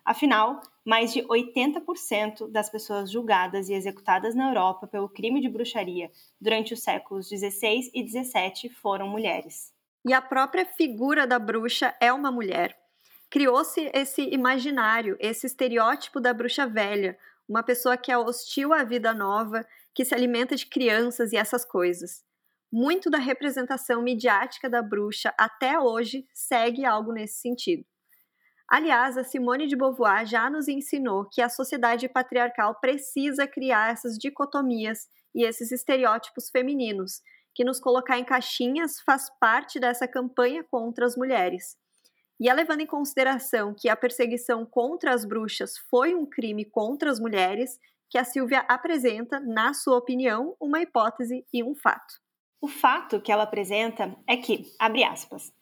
Afinal, 0.05 0.59
mais 0.85 1.13
de 1.13 1.21
80% 1.23 2.51
das 2.51 2.69
pessoas 2.69 3.11
julgadas 3.11 3.69
e 3.69 3.73
executadas 3.73 4.35
na 4.35 4.49
Europa 4.49 4.85
pelo 4.85 5.09
crime 5.09 5.39
de 5.39 5.49
bruxaria 5.49 6.11
durante 6.39 6.73
os 6.73 6.83
séculos 6.83 7.29
16 7.29 7.89
e 7.93 8.03
17 8.03 8.69
foram 8.69 9.07
mulheres. 9.07 9.71
E 10.05 10.13
a 10.13 10.21
própria 10.21 10.65
figura 10.65 11.25
da 11.25 11.39
bruxa 11.39 11.95
é 11.99 12.11
uma 12.11 12.31
mulher 12.31 12.80
criou-se 13.31 13.89
esse 13.93 14.21
imaginário, 14.23 15.15
esse 15.17 15.47
estereótipo 15.47 16.19
da 16.19 16.33
bruxa 16.33 16.67
velha, 16.67 17.17
uma 17.47 17.63
pessoa 17.63 17.95
que 17.95 18.11
é 18.11 18.17
hostil 18.17 18.73
à 18.73 18.83
vida 18.83 19.13
nova, 19.13 19.65
que 19.95 20.03
se 20.03 20.13
alimenta 20.13 20.53
de 20.53 20.65
crianças 20.65 21.31
e 21.31 21.37
essas 21.37 21.63
coisas. 21.63 22.23
Muito 22.69 23.09
da 23.09 23.17
representação 23.17 24.01
midiática 24.01 24.69
da 24.69 24.81
bruxa 24.81 25.33
até 25.37 25.79
hoje 25.79 26.27
segue 26.33 26.85
algo 26.85 27.13
nesse 27.13 27.39
sentido. 27.39 27.85
Aliás, 28.67 29.17
a 29.17 29.23
Simone 29.23 29.65
de 29.65 29.75
Beauvoir 29.77 30.25
já 30.25 30.49
nos 30.49 30.67
ensinou 30.67 31.27
que 31.29 31.41
a 31.41 31.49
sociedade 31.49 32.07
patriarcal 32.09 32.79
precisa 32.79 33.47
criar 33.47 33.91
essas 33.91 34.17
dicotomias 34.17 35.07
e 35.33 35.45
esses 35.45 35.71
estereótipos 35.71 36.49
femininos, 36.49 37.21
que 37.53 37.63
nos 37.63 37.79
colocar 37.79 38.17
em 38.17 38.25
caixinhas 38.25 38.99
faz 39.01 39.29
parte 39.39 39.79
dessa 39.79 40.07
campanha 40.07 40.63
contra 40.63 41.05
as 41.05 41.15
mulheres. 41.17 41.77
E 42.41 42.49
é 42.49 42.53
levando 42.55 42.81
em 42.81 42.87
consideração 42.87 43.71
que 43.71 43.87
a 43.87 43.95
perseguição 43.95 44.65
contra 44.65 45.13
as 45.13 45.23
bruxas 45.23 45.77
foi 45.77 46.15
um 46.15 46.25
crime 46.25 46.65
contra 46.65 47.11
as 47.11 47.19
mulheres, 47.19 47.79
que 48.09 48.17
a 48.17 48.23
Silvia 48.23 48.65
apresenta, 48.67 49.39
na 49.39 49.75
sua 49.75 49.97
opinião, 49.97 50.55
uma 50.59 50.81
hipótese 50.81 51.45
e 51.53 51.63
um 51.63 51.75
fato. 51.75 52.15
O 52.59 52.67
fato 52.67 53.21
que 53.21 53.31
ela 53.31 53.43
apresenta 53.43 54.17
é 54.25 54.35
que, 54.35 54.65
abre 54.79 55.03
aspas, 55.03 55.53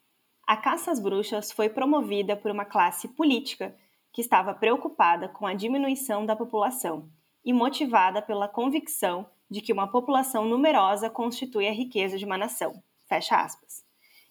a 0.48 0.56
caça 0.56 0.90
às 0.90 1.02
bruxas 1.02 1.52
foi 1.52 1.68
promovida 1.68 2.38
por 2.38 2.50
uma 2.50 2.64
classe 2.64 3.10
política 3.10 3.76
que 4.14 4.22
estava 4.22 4.54
preocupada 4.54 5.28
com 5.28 5.46
a 5.46 5.54
diminuição 5.54 6.26
da 6.26 6.34
população 6.34 7.10
e 7.44 7.52
motivada 7.52 8.22
pela 8.22 8.48
convicção 8.48 9.30
de 9.52 9.60
que 9.60 9.74
uma 9.74 9.92
população 9.92 10.46
numerosa 10.46 11.10
constitui 11.10 11.68
a 11.68 11.74
riqueza 11.74 12.18
de 12.18 12.24
uma 12.24 12.38
nação. 12.38 12.82
Fecha 13.10 13.36
aspas. 13.36 13.89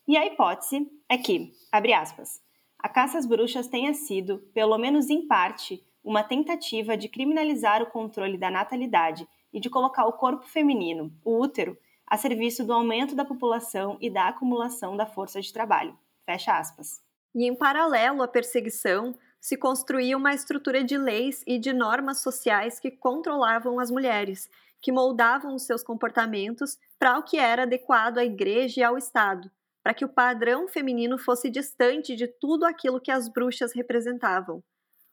E 0.09 0.17
a 0.17 0.25
hipótese 0.25 0.91
é 1.07 1.19
que, 1.19 1.53
abre 1.71 1.93
aspas, 1.93 2.41
a 2.79 2.89
caça 2.89 3.19
às 3.19 3.27
bruxas 3.27 3.69
tenha 3.69 3.93
sido, 3.93 4.39
pelo 4.55 4.79
menos 4.79 5.11
em 5.11 5.27
parte, 5.29 5.85
uma 6.03 6.25
tentativa 6.25 6.97
de 6.97 7.11
criminalizar 7.11 7.83
o 7.83 7.91
controle 7.91 8.39
da 8.39 8.51
natalidade 8.51 9.29
e 9.53 9.61
de 9.61 9.69
colocar 9.69 10.07
o 10.07 10.15
corpo 10.15 10.47
feminino, 10.47 11.13
o 11.23 11.39
útero, 11.39 11.77
a 12.07 12.17
serviço 12.17 12.65
do 12.65 12.73
aumento 12.73 13.15
da 13.15 13.23
população 13.23 13.99
e 14.01 14.09
da 14.09 14.29
acumulação 14.29 14.97
da 14.97 15.05
força 15.05 15.43
de 15.43 15.53
trabalho. 15.53 15.95
Fecha 16.25 16.57
aspas. 16.57 17.03
E 17.35 17.47
em 17.47 17.55
paralelo 17.55 18.23
à 18.23 18.29
perseguição, 18.29 19.15
se 19.39 19.59
construía 19.59 20.17
uma 20.17 20.33
estrutura 20.33 20.83
de 20.83 20.97
leis 20.97 21.45
e 21.47 21.59
de 21.59 21.75
normas 21.75 22.23
sociais 22.23 22.81
que 22.81 22.91
controlavam 22.91 23.79
as 23.79 23.91
mulheres, 23.91 24.49
que 24.81 24.91
moldavam 24.91 25.55
os 25.55 25.65
seus 25.65 25.83
comportamentos 25.83 26.79
para 26.99 27.19
o 27.19 27.23
que 27.23 27.37
era 27.37 27.65
adequado 27.65 28.17
à 28.17 28.25
igreja 28.25 28.81
e 28.81 28.83
ao 28.83 28.97
Estado, 28.97 29.51
para 29.89 29.95
que 29.95 30.05
o 30.05 30.09
padrão 30.13 30.69
feminino 30.69 31.17
fosse 31.17 31.49
distante 31.49 32.15
de 32.15 32.27
tudo 32.27 32.67
aquilo 32.67 33.01
que 33.01 33.11
as 33.11 33.27
bruxas 33.27 33.73
representavam. 33.75 34.63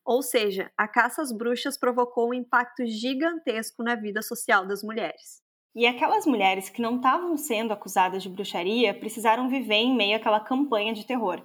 Ou 0.03 0.21
seja, 0.21 0.69
a 0.77 0.85
caça 0.85 1.21
às 1.21 1.31
bruxas 1.31 1.77
provocou 1.77 2.31
um 2.31 2.33
impacto 2.33 2.85
gigantesco 2.85 3.81
na 3.81 3.95
vida 3.95 4.21
social 4.21 4.67
das 4.67 4.83
mulheres. 4.83 5.41
E 5.73 5.87
aquelas 5.87 6.25
mulheres 6.25 6.67
que 6.67 6.81
não 6.81 6.97
estavam 6.97 7.37
sendo 7.37 7.71
acusadas 7.71 8.21
de 8.21 8.27
bruxaria 8.27 8.93
precisaram 8.93 9.47
viver 9.47 9.75
em 9.75 9.95
meio 9.95 10.17
àquela 10.17 10.41
campanha 10.41 10.93
de 10.93 11.07
terror. 11.07 11.41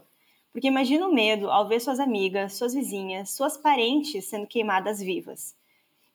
Porque 0.52 0.66
imagina 0.66 1.06
o 1.06 1.14
medo 1.14 1.48
ao 1.52 1.68
ver 1.68 1.78
suas 1.78 2.00
amigas, 2.00 2.54
suas 2.54 2.74
vizinhas, 2.74 3.30
suas 3.30 3.56
parentes 3.56 4.28
sendo 4.28 4.48
queimadas 4.48 4.98
vivas. 4.98 5.54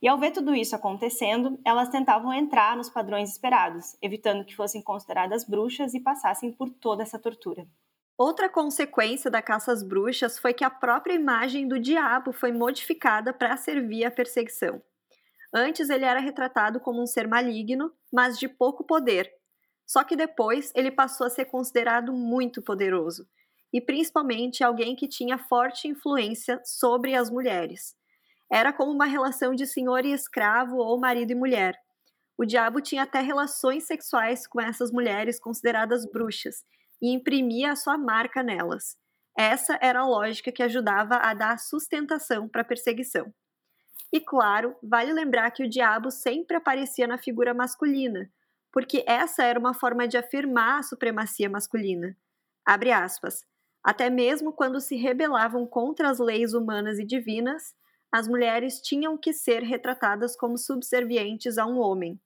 E 0.05 0.07
ao 0.07 0.19
ver 0.19 0.29
tudo 0.29 0.53
isso 0.53 0.75
acontecendo, 0.75 1.59
elas 1.65 1.89
tentavam 1.89 2.31
entrar 2.31 2.77
nos 2.77 2.91
padrões 2.91 3.31
esperados, 3.31 3.97
evitando 3.99 4.45
que 4.45 4.55
fossem 4.55 4.79
consideradas 4.79 5.43
bruxas 5.43 5.95
e 5.95 5.99
passassem 5.99 6.51
por 6.51 6.69
toda 6.69 7.01
essa 7.01 7.17
tortura. 7.17 7.67
Outra 8.15 8.47
consequência 8.47 9.31
da 9.31 9.41
caça 9.41 9.71
às 9.71 9.81
bruxas 9.81 10.37
foi 10.37 10.53
que 10.53 10.63
a 10.63 10.69
própria 10.69 11.15
imagem 11.15 11.67
do 11.67 11.79
diabo 11.79 12.31
foi 12.31 12.51
modificada 12.51 13.33
para 13.33 13.57
servir 13.57 14.05
à 14.05 14.11
perseguição. 14.11 14.79
Antes 15.51 15.89
ele 15.89 16.05
era 16.05 16.19
retratado 16.19 16.79
como 16.79 17.01
um 17.01 17.07
ser 17.07 17.27
maligno, 17.27 17.91
mas 18.13 18.37
de 18.37 18.47
pouco 18.47 18.83
poder. 18.83 19.33
Só 19.87 20.03
que 20.03 20.15
depois 20.15 20.71
ele 20.75 20.91
passou 20.91 21.25
a 21.25 21.31
ser 21.31 21.45
considerado 21.45 22.13
muito 22.13 22.61
poderoso, 22.61 23.27
e 23.73 23.81
principalmente 23.81 24.63
alguém 24.63 24.95
que 24.95 25.07
tinha 25.07 25.39
forte 25.39 25.87
influência 25.87 26.61
sobre 26.63 27.15
as 27.15 27.31
mulheres. 27.31 27.95
Era 28.51 28.71
como 28.71 28.91
uma 28.91 29.05
relação 29.05 29.53
de 29.55 29.65
senhor 29.65 30.05
e 30.05 30.13
escravo 30.13 30.77
ou 30.77 30.99
marido 30.99 31.31
e 31.31 31.35
mulher. 31.35 31.75
O 32.37 32.45
diabo 32.45 32.81
tinha 32.81 33.03
até 33.03 33.21
relações 33.21 33.85
sexuais 33.85 34.45
com 34.45 34.59
essas 34.59 34.91
mulheres 34.91 35.39
consideradas 35.39 36.05
bruxas 36.05 36.63
e 37.01 37.13
imprimia 37.13 37.71
a 37.71 37.75
sua 37.75 37.97
marca 37.97 38.43
nelas. 38.43 38.97
Essa 39.37 39.77
era 39.81 39.99
a 39.99 40.07
lógica 40.07 40.51
que 40.51 40.63
ajudava 40.63 41.15
a 41.17 41.33
dar 41.33 41.59
sustentação 41.59 42.47
para 42.47 42.61
a 42.61 42.65
perseguição. 42.65 43.33
E 44.11 44.21
claro, 44.21 44.75
vale 44.81 45.11
lembrar 45.11 45.51
que 45.51 45.63
o 45.63 45.69
diabo 45.69 46.09
sempre 46.09 46.55
aparecia 46.55 47.07
na 47.07 47.17
figura 47.17 47.53
masculina, 47.53 48.31
porque 48.71 49.03
essa 49.07 49.43
era 49.43 49.59
uma 49.59 49.73
forma 49.73 50.07
de 50.07 50.17
afirmar 50.17 50.79
a 50.79 50.83
supremacia 50.83 51.49
masculina. 51.49 52.15
Abre 52.65 52.91
aspas. 52.91 53.45
Até 53.83 54.09
mesmo 54.09 54.51
quando 54.51 54.79
se 54.79 54.95
rebelavam 54.95 55.67
contra 55.67 56.09
as 56.09 56.17
leis 56.17 56.53
humanas 56.53 56.97
e 56.97 57.05
divinas, 57.05 57.75
as 58.11 58.27
mulheres 58.27 58.79
tinham 58.81 59.17
que 59.17 59.33
ser 59.33 59.63
retratadas 59.63 60.35
como 60.35 60.57
subservientes 60.57 61.57
a 61.57 61.65
um 61.65 61.79
homem. 61.79 62.19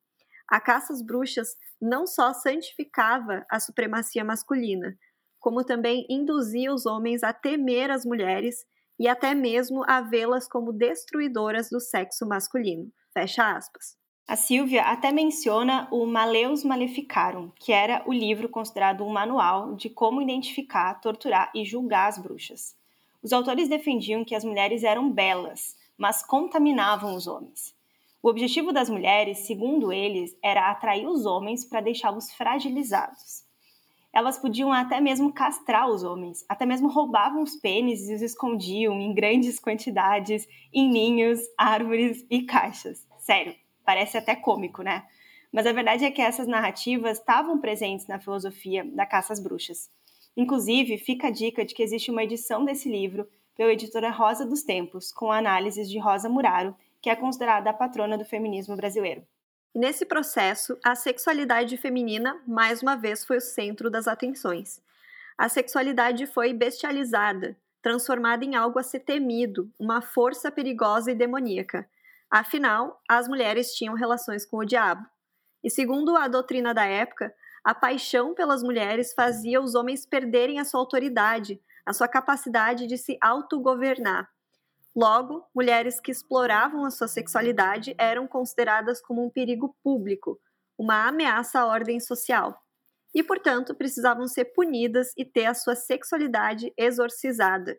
A 0.48 0.59
caça 0.59 0.93
às 0.93 1.01
bruxas 1.01 1.55
não 1.81 2.07
só 2.07 2.33
santificava 2.33 3.45
a 3.50 3.59
supremacia 3.59 4.24
masculina, 4.24 4.98
como 5.39 5.63
também 5.63 6.05
induzia 6.09 6.74
os 6.74 6.86
homens 6.86 7.24
a 7.24 7.31
temer 7.31 7.91
as 7.91 8.05
mulheres 8.05 8.65
e 9.00 9.07
até 9.07 9.33
mesmo 9.33 9.83
a 9.88 10.01
vê-las 10.01 10.48
como 10.48 10.74
destruidoras 10.74 11.69
do 11.69 11.79
sexo 11.79 12.27
masculino. 12.27 12.91
Fecha 13.13 13.55
aspas. 13.55 13.98
A 14.27 14.36
Silvia 14.36 14.83
até 14.83 15.12
menciona 15.12 15.88
o 15.89 16.05
Maleus 16.05 16.63
Maleficarum, 16.63 17.51
que 17.55 17.71
era 17.71 18.03
o 18.05 18.13
livro 18.13 18.48
considerado 18.48 19.03
um 19.03 19.09
manual 19.09 19.74
de 19.74 19.89
como 19.89 20.21
identificar, 20.21 21.00
torturar 21.01 21.51
e 21.55 21.65
julgar 21.65 22.09
as 22.09 22.19
bruxas. 22.19 22.75
Os 23.21 23.33
autores 23.33 23.67
defendiam 23.67 24.23
que 24.23 24.33
as 24.33 24.45
mulheres 24.45 24.83
eram 24.83 25.11
belas, 25.11 25.77
mas 25.97 26.25
contaminavam 26.25 27.15
os 27.15 27.27
homens. 27.27 27.75
O 28.23 28.29
objetivo 28.29 28.71
das 28.71 28.89
mulheres, 28.89 29.39
segundo 29.39 29.91
eles, 29.91 30.38
era 30.43 30.69
atrair 30.69 31.07
os 31.07 31.25
homens 31.25 31.65
para 31.65 31.81
deixá-los 31.81 32.31
fragilizados. 32.31 33.43
Elas 34.11 34.38
podiam 34.38 34.71
até 34.71 34.99
mesmo 34.99 35.31
castrar 35.31 35.88
os 35.88 36.03
homens, 36.03 36.43
até 36.49 36.65
mesmo 36.65 36.89
roubavam 36.89 37.43
os 37.43 37.55
pênis 37.55 38.09
e 38.09 38.15
os 38.15 38.21
escondiam 38.21 38.99
em 38.99 39.13
grandes 39.13 39.59
quantidades 39.59 40.47
em 40.73 40.89
ninhos, 40.89 41.39
árvores 41.57 42.25
e 42.29 42.41
caixas. 42.43 43.07
Sério, 43.19 43.55
parece 43.85 44.17
até 44.17 44.35
cômico, 44.35 44.81
né? 44.81 45.05
Mas 45.51 45.67
a 45.67 45.73
verdade 45.73 46.05
é 46.05 46.11
que 46.11 46.21
essas 46.21 46.47
narrativas 46.47 47.19
estavam 47.19 47.59
presentes 47.59 48.07
na 48.07 48.19
filosofia 48.19 48.83
da 48.83 49.05
caça 49.05 49.33
às 49.33 49.39
bruxas. 49.39 49.89
Inclusive, 50.36 50.98
fica 50.98 51.27
a 51.27 51.31
dica 51.31 51.65
de 51.65 51.74
que 51.74 51.83
existe 51.83 52.12
uma 52.12 52.24
edição 52.24 52.63
desse 52.63 52.89
livro 52.89 53.27
pela 53.55 53.74
editora 53.74 54.09
Rosa 54.09 54.45
dos 54.45 54.63
Tempos, 54.63 55.12
com 55.12 55.31
análises 55.31 55.89
de 55.89 56.00
Rosa 56.00 56.29
Muraro, 56.29 56.75
que 57.01 57.09
é 57.09 57.15
considerada 57.15 57.69
a 57.69 57.74
patrona 57.74 58.17
do 58.17 58.25
feminismo 58.25 58.75
brasileiro. 58.75 59.24
Nesse 59.74 60.05
processo, 60.05 60.77
a 60.83 60.95
sexualidade 60.95 61.77
feminina, 61.77 62.41
mais 62.48 62.81
uma 62.81 62.95
vez, 62.95 63.24
foi 63.24 63.38
o 63.38 63.41
centro 63.41 63.89
das 63.89 64.07
atenções. 64.07 64.81
A 65.38 65.48
sexualidade 65.48 66.25
foi 66.25 66.53
bestializada, 66.53 67.55
transformada 67.81 68.43
em 68.43 68.55
algo 68.55 68.79
a 68.79 68.83
ser 68.83 69.01
temido, 69.01 69.71
uma 69.79 70.01
força 70.01 70.51
perigosa 70.51 71.12
e 71.12 71.15
demoníaca. 71.15 71.88
Afinal, 72.29 73.01
as 73.07 73.27
mulheres 73.27 73.74
tinham 73.74 73.93
relações 73.93 74.45
com 74.45 74.57
o 74.57 74.65
diabo. 74.65 75.05
E 75.63 75.69
segundo 75.69 76.15
a 76.15 76.27
doutrina 76.27 76.74
da 76.74 76.86
época, 76.86 77.33
a 77.63 77.73
paixão 77.73 78.33
pelas 78.33 78.63
mulheres 78.63 79.13
fazia 79.13 79.61
os 79.61 79.75
homens 79.75 80.05
perderem 80.05 80.59
a 80.59 80.65
sua 80.65 80.79
autoridade, 80.79 81.61
a 81.85 81.93
sua 81.93 82.07
capacidade 82.07 82.87
de 82.87 82.97
se 82.97 83.17
autogovernar. 83.21 84.29
Logo, 84.95 85.45
mulheres 85.53 85.99
que 85.99 86.11
exploravam 86.11 86.83
a 86.83 86.91
sua 86.91 87.07
sexualidade 87.07 87.95
eram 87.97 88.27
consideradas 88.27 89.01
como 89.01 89.25
um 89.25 89.29
perigo 89.29 89.75
público, 89.83 90.39
uma 90.77 91.07
ameaça 91.07 91.59
à 91.59 91.65
ordem 91.65 91.99
social, 91.99 92.63
e, 93.13 93.23
portanto, 93.23 93.75
precisavam 93.75 94.27
ser 94.27 94.45
punidas 94.45 95.13
e 95.17 95.25
ter 95.25 95.45
a 95.45 95.53
sua 95.53 95.75
sexualidade 95.75 96.73
exorcizada. 96.77 97.77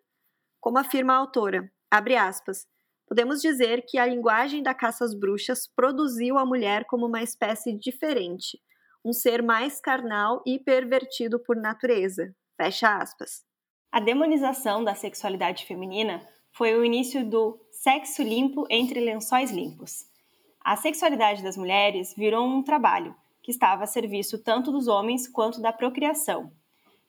Como 0.60 0.78
afirma 0.78 1.14
a 1.14 1.16
autora, 1.16 1.70
aspas, 1.90 2.66
podemos 3.06 3.40
dizer 3.40 3.84
que 3.86 3.98
a 3.98 4.06
linguagem 4.06 4.62
da 4.62 4.74
caça 4.74 5.04
às 5.04 5.14
bruxas 5.14 5.66
produziu 5.66 6.38
a 6.38 6.44
mulher 6.44 6.84
como 6.84 7.06
uma 7.06 7.22
espécie 7.22 7.72
diferente, 7.72 8.60
um 9.04 9.12
ser 9.12 9.42
mais 9.42 9.80
carnal 9.80 10.42
e 10.46 10.58
pervertido 10.58 11.38
por 11.38 11.56
natureza. 11.56 12.34
Fecha 12.56 12.96
aspas. 12.96 13.42
A 13.90 13.98
demonização 13.98 14.84
da 14.84 14.94
sexualidade 14.94 15.66
feminina 15.66 16.20
foi 16.52 16.74
o 16.74 16.84
início 16.84 17.24
do 17.24 17.58
sexo 17.70 18.22
limpo 18.22 18.66
entre 18.68 19.00
lençóis 19.00 19.50
limpos. 19.50 20.06
A 20.62 20.76
sexualidade 20.76 21.42
das 21.42 21.56
mulheres 21.56 22.14
virou 22.14 22.46
um 22.46 22.62
trabalho 22.62 23.14
que 23.42 23.50
estava 23.50 23.84
a 23.84 23.86
serviço 23.86 24.42
tanto 24.42 24.70
dos 24.70 24.86
homens 24.86 25.26
quanto 25.26 25.60
da 25.60 25.72
procriação. 25.72 26.52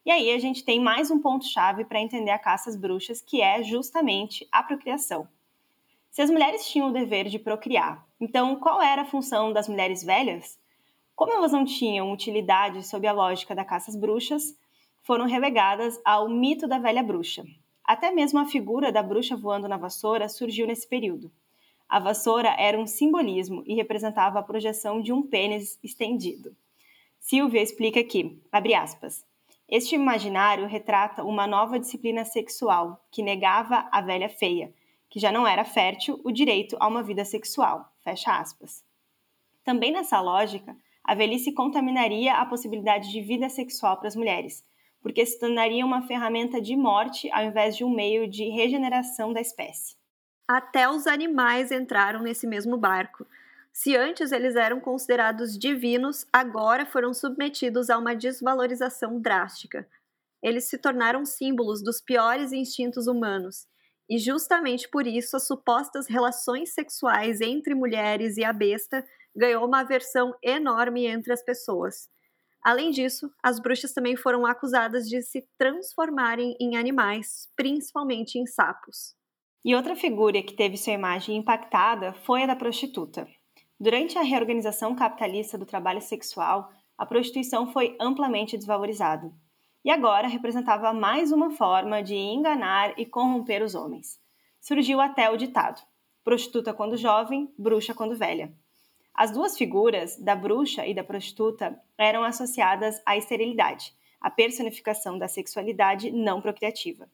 E 0.05 0.09
aí 0.09 0.31
a 0.31 0.39
gente 0.39 0.63
tem 0.63 0.79
mais 0.79 1.11
um 1.11 1.19
ponto-chave 1.19 1.85
para 1.85 1.99
entender 1.99 2.31
a 2.31 2.39
caça 2.39 2.69
às 2.69 2.75
bruxas, 2.75 3.21
que 3.21 3.41
é 3.41 3.61
justamente 3.61 4.47
a 4.51 4.63
procriação. 4.63 5.27
Se 6.09 6.21
as 6.21 6.29
mulheres 6.29 6.67
tinham 6.67 6.89
o 6.89 6.93
dever 6.93 7.27
de 7.27 7.37
procriar, 7.37 8.05
então 8.19 8.55
qual 8.55 8.81
era 8.81 9.03
a 9.03 9.05
função 9.05 9.53
das 9.53 9.67
mulheres 9.67 10.03
velhas? 10.03 10.59
Como 11.21 11.33
elas 11.33 11.51
não 11.51 11.63
tinham 11.63 12.11
utilidade 12.11 12.83
sob 12.83 13.05
a 13.05 13.11
lógica 13.11 13.53
da 13.53 13.63
caça 13.63 13.91
às 13.91 13.95
bruxas, 13.95 14.57
foram 15.03 15.27
relegadas 15.27 16.01
ao 16.03 16.27
mito 16.27 16.67
da 16.67 16.79
velha 16.79 17.03
bruxa. 17.03 17.45
Até 17.85 18.09
mesmo 18.09 18.39
a 18.39 18.45
figura 18.45 18.91
da 18.91 19.03
bruxa 19.03 19.35
voando 19.37 19.67
na 19.67 19.77
vassoura 19.77 20.27
surgiu 20.27 20.65
nesse 20.65 20.87
período. 20.87 21.31
A 21.87 21.99
vassoura 21.99 22.49
era 22.57 22.75
um 22.75 22.87
simbolismo 22.87 23.61
e 23.67 23.75
representava 23.75 24.39
a 24.39 24.41
projeção 24.41 24.99
de 24.99 25.13
um 25.13 25.21
pênis 25.21 25.77
estendido. 25.83 26.55
Silvia 27.19 27.61
explica 27.61 28.03
que, 28.03 28.41
abre 28.51 28.73
aspas, 28.73 29.23
este 29.69 29.93
imaginário 29.93 30.65
retrata 30.65 31.23
uma 31.23 31.45
nova 31.45 31.79
disciplina 31.79 32.25
sexual 32.25 32.99
que 33.11 33.21
negava 33.21 33.87
à 33.91 34.01
velha 34.01 34.27
feia, 34.27 34.73
que 35.07 35.19
já 35.19 35.31
não 35.31 35.45
era 35.47 35.63
fértil, 35.63 36.19
o 36.23 36.31
direito 36.31 36.75
a 36.79 36.87
uma 36.87 37.03
vida 37.03 37.23
sexual. 37.23 37.93
Fecha 38.03 38.35
aspas. 38.39 38.83
Também 39.63 39.91
nessa 39.91 40.19
lógica, 40.19 40.75
a 41.03 41.15
velhice 41.15 41.51
contaminaria 41.51 42.35
a 42.35 42.45
possibilidade 42.45 43.11
de 43.11 43.21
vida 43.21 43.49
sexual 43.49 43.97
para 43.97 44.07
as 44.07 44.15
mulheres, 44.15 44.63
porque 45.01 45.25
se 45.25 45.39
tornaria 45.39 45.85
uma 45.85 46.03
ferramenta 46.03 46.61
de 46.61 46.75
morte 46.75 47.29
ao 47.31 47.43
invés 47.43 47.75
de 47.75 47.83
um 47.83 47.89
meio 47.89 48.29
de 48.29 48.49
regeneração 48.49 49.33
da 49.33 49.41
espécie. 49.41 49.95
Até 50.47 50.89
os 50.89 51.07
animais 51.07 51.71
entraram 51.71 52.21
nesse 52.21 52.45
mesmo 52.45 52.77
barco. 52.77 53.25
Se 53.71 53.95
antes 53.95 54.31
eles 54.31 54.55
eram 54.55 54.79
considerados 54.79 55.57
divinos, 55.57 56.25
agora 56.31 56.85
foram 56.85 57.13
submetidos 57.13 57.89
a 57.89 57.97
uma 57.97 58.13
desvalorização 58.13 59.19
drástica. 59.19 59.87
Eles 60.43 60.65
se 60.65 60.77
tornaram 60.77 61.23
símbolos 61.23 61.81
dos 61.81 62.01
piores 62.01 62.51
instintos 62.51 63.07
humanos, 63.07 63.67
e 64.11 64.17
justamente 64.17 64.89
por 64.89 65.07
isso 65.07 65.37
as 65.37 65.47
supostas 65.47 66.05
relações 66.05 66.73
sexuais 66.73 67.39
entre 67.39 67.73
mulheres 67.73 68.35
e 68.35 68.43
a 68.43 68.51
besta 68.51 69.05
ganhou 69.33 69.65
uma 69.65 69.79
aversão 69.79 70.35
enorme 70.43 71.07
entre 71.07 71.31
as 71.31 71.41
pessoas. 71.41 72.09
Além 72.61 72.91
disso, 72.91 73.31
as 73.41 73.57
bruxas 73.57 73.93
também 73.93 74.17
foram 74.17 74.45
acusadas 74.45 75.07
de 75.07 75.21
se 75.21 75.47
transformarem 75.57 76.57
em 76.59 76.75
animais, 76.75 77.47
principalmente 77.55 78.37
em 78.37 78.45
sapos. 78.45 79.15
E 79.63 79.73
outra 79.73 79.95
figura 79.95 80.43
que 80.43 80.57
teve 80.57 80.75
sua 80.75 80.91
imagem 80.91 81.37
impactada 81.37 82.11
foi 82.11 82.43
a 82.43 82.47
da 82.47 82.55
prostituta. 82.55 83.25
Durante 83.79 84.17
a 84.17 84.23
reorganização 84.23 84.93
capitalista 84.93 85.57
do 85.57 85.65
trabalho 85.65 86.01
sexual, 86.01 86.69
a 86.97 87.05
prostituição 87.05 87.71
foi 87.71 87.95
amplamente 87.97 88.57
desvalorizada. 88.57 89.31
E 89.83 89.89
agora 89.89 90.27
representava 90.27 90.93
mais 90.93 91.31
uma 91.31 91.51
forma 91.51 92.03
de 92.03 92.15
enganar 92.15 92.93
e 92.99 93.05
corromper 93.05 93.63
os 93.63 93.73
homens. 93.73 94.19
Surgiu 94.59 95.01
até 95.01 95.29
o 95.29 95.37
ditado: 95.37 95.81
prostituta 96.23 96.73
quando 96.73 96.97
jovem, 96.97 97.51
bruxa 97.57 97.93
quando 97.93 98.15
velha. 98.15 98.53
As 99.13 99.31
duas 99.31 99.57
figuras, 99.57 100.17
da 100.17 100.35
bruxa 100.35 100.85
e 100.85 100.93
da 100.93 101.03
prostituta, 101.03 101.77
eram 101.97 102.23
associadas 102.23 103.01
à 103.05 103.17
esterilidade, 103.17 103.93
a 104.19 104.29
personificação 104.29 105.17
da 105.17 105.27
sexualidade 105.27 106.11
não 106.11 106.41
procriativa. 106.41 107.09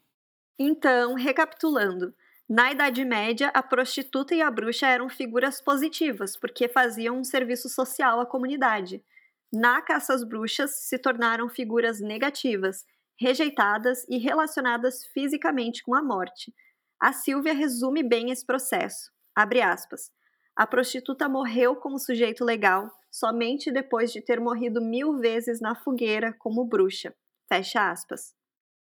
Então, 0.59 1.13
recapitulando, 1.15 2.13
na 2.49 2.71
Idade 2.71 3.03
Média, 3.03 3.51
a 3.53 3.61
prostituta 3.61 4.33
e 4.33 4.41
a 4.41 4.49
bruxa 4.49 4.87
eram 4.87 5.09
figuras 5.09 5.61
positivas, 5.61 6.37
porque 6.37 6.69
faziam 6.69 7.17
um 7.17 7.23
serviço 7.23 7.67
social 7.67 8.21
à 8.21 8.25
comunidade. 8.25 9.03
Na 9.51 9.81
caça 9.81 10.13
às 10.13 10.23
bruxas, 10.23 10.87
se 10.87 10.97
tornaram 10.97 11.49
figuras 11.49 12.01
negativas, 12.01 12.83
rejeitadas 13.19 14.05
e 14.09 14.17
relacionadas 14.17 15.05
fisicamente 15.13 15.81
com 15.83 15.95
a 15.95 16.03
morte. 16.03 16.53
A 16.99 17.13
Silvia 17.13 17.53
resume 17.53 18.03
bem 18.03 18.31
esse 18.31 18.45
processo. 18.45 19.11
Aspas. 19.35 20.11
A 20.55 20.65
prostituta 20.65 21.29
morreu 21.29 21.75
como 21.75 21.99
sujeito 21.99 22.43
legal 22.43 22.91
somente 23.11 23.71
depois 23.71 24.11
de 24.11 24.21
ter 24.21 24.39
morrido 24.39 24.81
mil 24.81 25.17
vezes 25.17 25.61
na 25.61 25.75
fogueira 25.75 26.33
como 26.33 26.65
bruxa. 26.65 27.15
Fecha 27.47 27.89
aspas. 27.89 28.35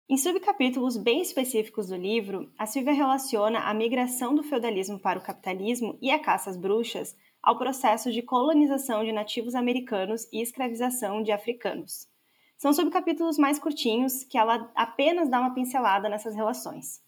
Em 0.09 0.17
subcapítulos 0.17 0.97
bem 0.97 1.21
específicos 1.21 1.89
do 1.89 1.97
livro, 1.97 2.53
a 2.59 2.65
Silvia 2.65 2.93
relaciona 2.93 3.61
a 3.61 3.75
migração 3.75 4.35
do 4.35 4.43
feudalismo 4.43 5.01
para 5.01 5.19
o 5.19 5.23
capitalismo 5.23 5.99
e 6.01 6.11
a 6.11 6.19
caça 6.19 6.51
às 6.51 6.57
bruxas 6.57 7.17
ao 7.47 7.57
processo 7.57 8.11
de 8.11 8.23
colonização 8.23 9.05
de 9.05 9.13
nativos 9.13 9.55
americanos 9.55 10.27
e 10.33 10.43
escravização 10.43 11.23
de 11.23 11.31
africanos. 11.31 12.09
São 12.57 12.73
subcapítulos 12.73 13.39
mais 13.39 13.57
curtinhos 13.57 14.25
que 14.25 14.37
ela 14.37 14.69
apenas 14.75 15.29
dá 15.31 15.39
uma 15.39 15.55
pincelada 15.55 16.09
nessas 16.09 16.35
relações. 16.35 17.01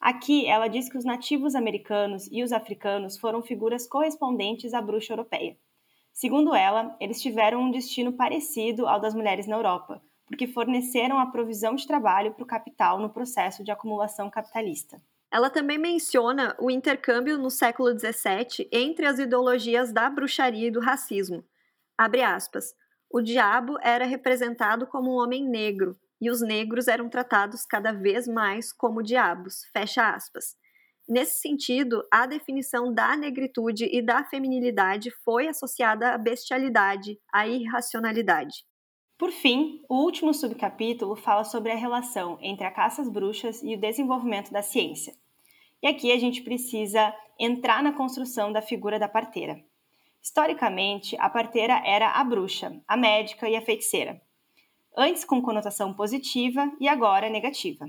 Aqui, 0.00 0.46
ela 0.46 0.68
diz 0.68 0.88
que 0.88 0.96
os 0.96 1.04
nativos 1.04 1.56
americanos 1.56 2.28
e 2.30 2.44
os 2.44 2.52
africanos 2.52 3.18
foram 3.18 3.42
figuras 3.42 3.88
correspondentes 3.88 4.72
à 4.72 4.80
bruxa 4.80 5.14
europeia. 5.14 5.56
Segundo 6.12 6.54
ela, 6.54 6.96
eles 7.00 7.20
tiveram 7.20 7.62
um 7.62 7.70
destino 7.72 8.12
parecido 8.12 8.86
ao 8.86 9.00
das 9.00 9.16
mulheres 9.16 9.48
na 9.48 9.56
Europa, 9.56 10.00
porque 10.26 10.46
forneceram 10.46 11.18
a 11.18 11.26
provisão 11.26 11.74
de 11.74 11.88
trabalho 11.88 12.32
para 12.34 12.44
o 12.44 12.46
capital 12.46 13.00
no 13.00 13.10
processo 13.10 13.64
de 13.64 13.72
acumulação 13.72 14.30
capitalista. 14.30 15.02
Ela 15.36 15.50
também 15.50 15.76
menciona 15.76 16.56
o 16.58 16.70
intercâmbio 16.70 17.36
no 17.36 17.50
século 17.50 17.90
XVII 17.90 18.66
entre 18.72 19.04
as 19.04 19.18
ideologias 19.18 19.92
da 19.92 20.08
bruxaria 20.08 20.68
e 20.68 20.70
do 20.70 20.80
racismo. 20.80 21.44
Abre 21.98 22.22
aspas. 22.22 22.74
O 23.10 23.20
diabo 23.20 23.76
era 23.82 24.06
representado 24.06 24.86
como 24.86 25.10
um 25.10 25.22
homem 25.22 25.46
negro, 25.46 25.94
e 26.18 26.30
os 26.30 26.40
negros 26.40 26.88
eram 26.88 27.10
tratados 27.10 27.66
cada 27.66 27.92
vez 27.92 28.26
mais 28.26 28.72
como 28.72 29.02
diabos. 29.02 29.66
Fecha 29.74 30.08
aspas. 30.08 30.56
Nesse 31.06 31.42
sentido, 31.42 32.02
a 32.10 32.24
definição 32.24 32.90
da 32.90 33.14
negritude 33.14 33.84
e 33.92 34.00
da 34.00 34.24
feminilidade 34.24 35.10
foi 35.22 35.48
associada 35.48 36.14
à 36.14 36.16
bestialidade, 36.16 37.20
à 37.30 37.46
irracionalidade. 37.46 38.64
Por 39.18 39.30
fim, 39.30 39.82
o 39.86 39.96
último 39.96 40.32
subcapítulo 40.32 41.14
fala 41.14 41.44
sobre 41.44 41.72
a 41.72 41.76
relação 41.76 42.38
entre 42.40 42.66
a 42.66 42.70
caça 42.70 43.02
às 43.02 43.08
bruxas 43.10 43.62
e 43.62 43.74
o 43.74 43.78
desenvolvimento 43.78 44.50
da 44.50 44.62
ciência. 44.62 45.14
E 45.86 45.88
aqui 45.88 46.10
a 46.10 46.18
gente 46.18 46.42
precisa 46.42 47.14
entrar 47.38 47.80
na 47.80 47.92
construção 47.92 48.50
da 48.50 48.60
figura 48.60 48.98
da 48.98 49.06
parteira. 49.06 49.64
Historicamente, 50.20 51.16
a 51.20 51.30
parteira 51.30 51.80
era 51.86 52.10
a 52.10 52.24
bruxa, 52.24 52.82
a 52.88 52.96
médica 52.96 53.48
e 53.48 53.54
a 53.54 53.62
feiticeira. 53.62 54.20
Antes 54.96 55.24
com 55.24 55.40
conotação 55.40 55.94
positiva 55.94 56.72
e 56.80 56.88
agora 56.88 57.30
negativa. 57.30 57.86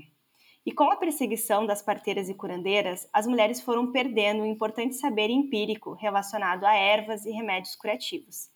E 0.64 0.70
com 0.70 0.92
a 0.92 0.96
perseguição 0.96 1.66
das 1.66 1.82
parteiras 1.82 2.28
e 2.28 2.34
curandeiras, 2.34 3.08
as 3.12 3.26
mulheres 3.26 3.60
foram 3.60 3.90
perdendo 3.90 4.44
um 4.44 4.46
importante 4.46 4.94
saber 4.94 5.28
empírico 5.28 5.94
relacionado 5.94 6.66
a 6.66 6.76
ervas 6.76 7.26
e 7.26 7.32
remédios 7.32 7.74
curativos. 7.74 8.48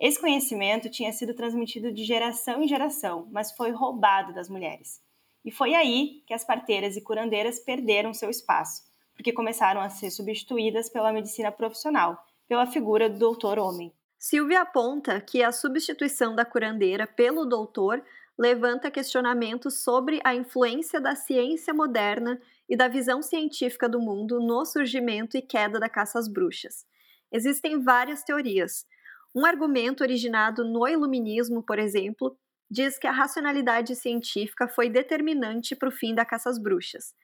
Esse 0.00 0.18
conhecimento 0.18 0.88
tinha 0.88 1.12
sido 1.12 1.34
transmitido 1.34 1.92
de 1.92 2.04
geração 2.04 2.62
em 2.62 2.66
geração, 2.66 3.28
mas 3.30 3.52
foi 3.52 3.70
roubado 3.70 4.32
das 4.32 4.48
mulheres. 4.48 5.06
E 5.44 5.50
foi 5.50 5.74
aí 5.74 6.22
que 6.26 6.34
as 6.34 6.44
parteiras 6.44 6.96
e 6.96 7.00
curandeiras 7.00 7.58
perderam 7.60 8.12
seu 8.12 8.28
espaço, 8.30 8.82
porque 9.14 9.32
começaram 9.32 9.80
a 9.80 9.88
ser 9.88 10.10
substituídas 10.10 10.88
pela 10.88 11.12
medicina 11.12 11.50
profissional, 11.50 12.18
pela 12.48 12.66
figura 12.66 13.08
do 13.08 13.18
doutor 13.18 13.58
homem. 13.58 13.92
Silvia 14.18 14.62
aponta 14.62 15.20
que 15.20 15.42
a 15.42 15.52
substituição 15.52 16.34
da 16.34 16.44
curandeira 16.44 17.06
pelo 17.06 17.44
doutor 17.44 18.02
levanta 18.36 18.90
questionamentos 18.90 19.82
sobre 19.82 20.20
a 20.24 20.34
influência 20.34 21.00
da 21.00 21.14
ciência 21.14 21.74
moderna 21.74 22.40
e 22.68 22.76
da 22.76 22.86
visão 22.86 23.22
científica 23.22 23.88
do 23.88 24.00
mundo 24.00 24.40
no 24.40 24.64
surgimento 24.64 25.36
e 25.36 25.42
queda 25.42 25.80
da 25.80 25.88
caça 25.88 26.18
às 26.18 26.28
bruxas. 26.28 26.86
Existem 27.32 27.82
várias 27.82 28.22
teorias, 28.22 28.86
um 29.34 29.44
argumento 29.44 30.02
originado 30.02 30.64
no 30.64 30.86
Iluminismo, 30.86 31.62
por 31.62 31.78
exemplo, 31.78 32.36
diz 32.70 32.98
que 32.98 33.06
a 33.06 33.12
racionalidade 33.12 33.94
científica 33.96 34.68
foi 34.68 34.90
determinante 34.90 35.74
para 35.74 35.88
o 35.88 35.92
fim 35.92 36.14
da 36.14 36.24
caça 36.24 36.50
às 36.50 36.58
bruxas. 36.58 37.14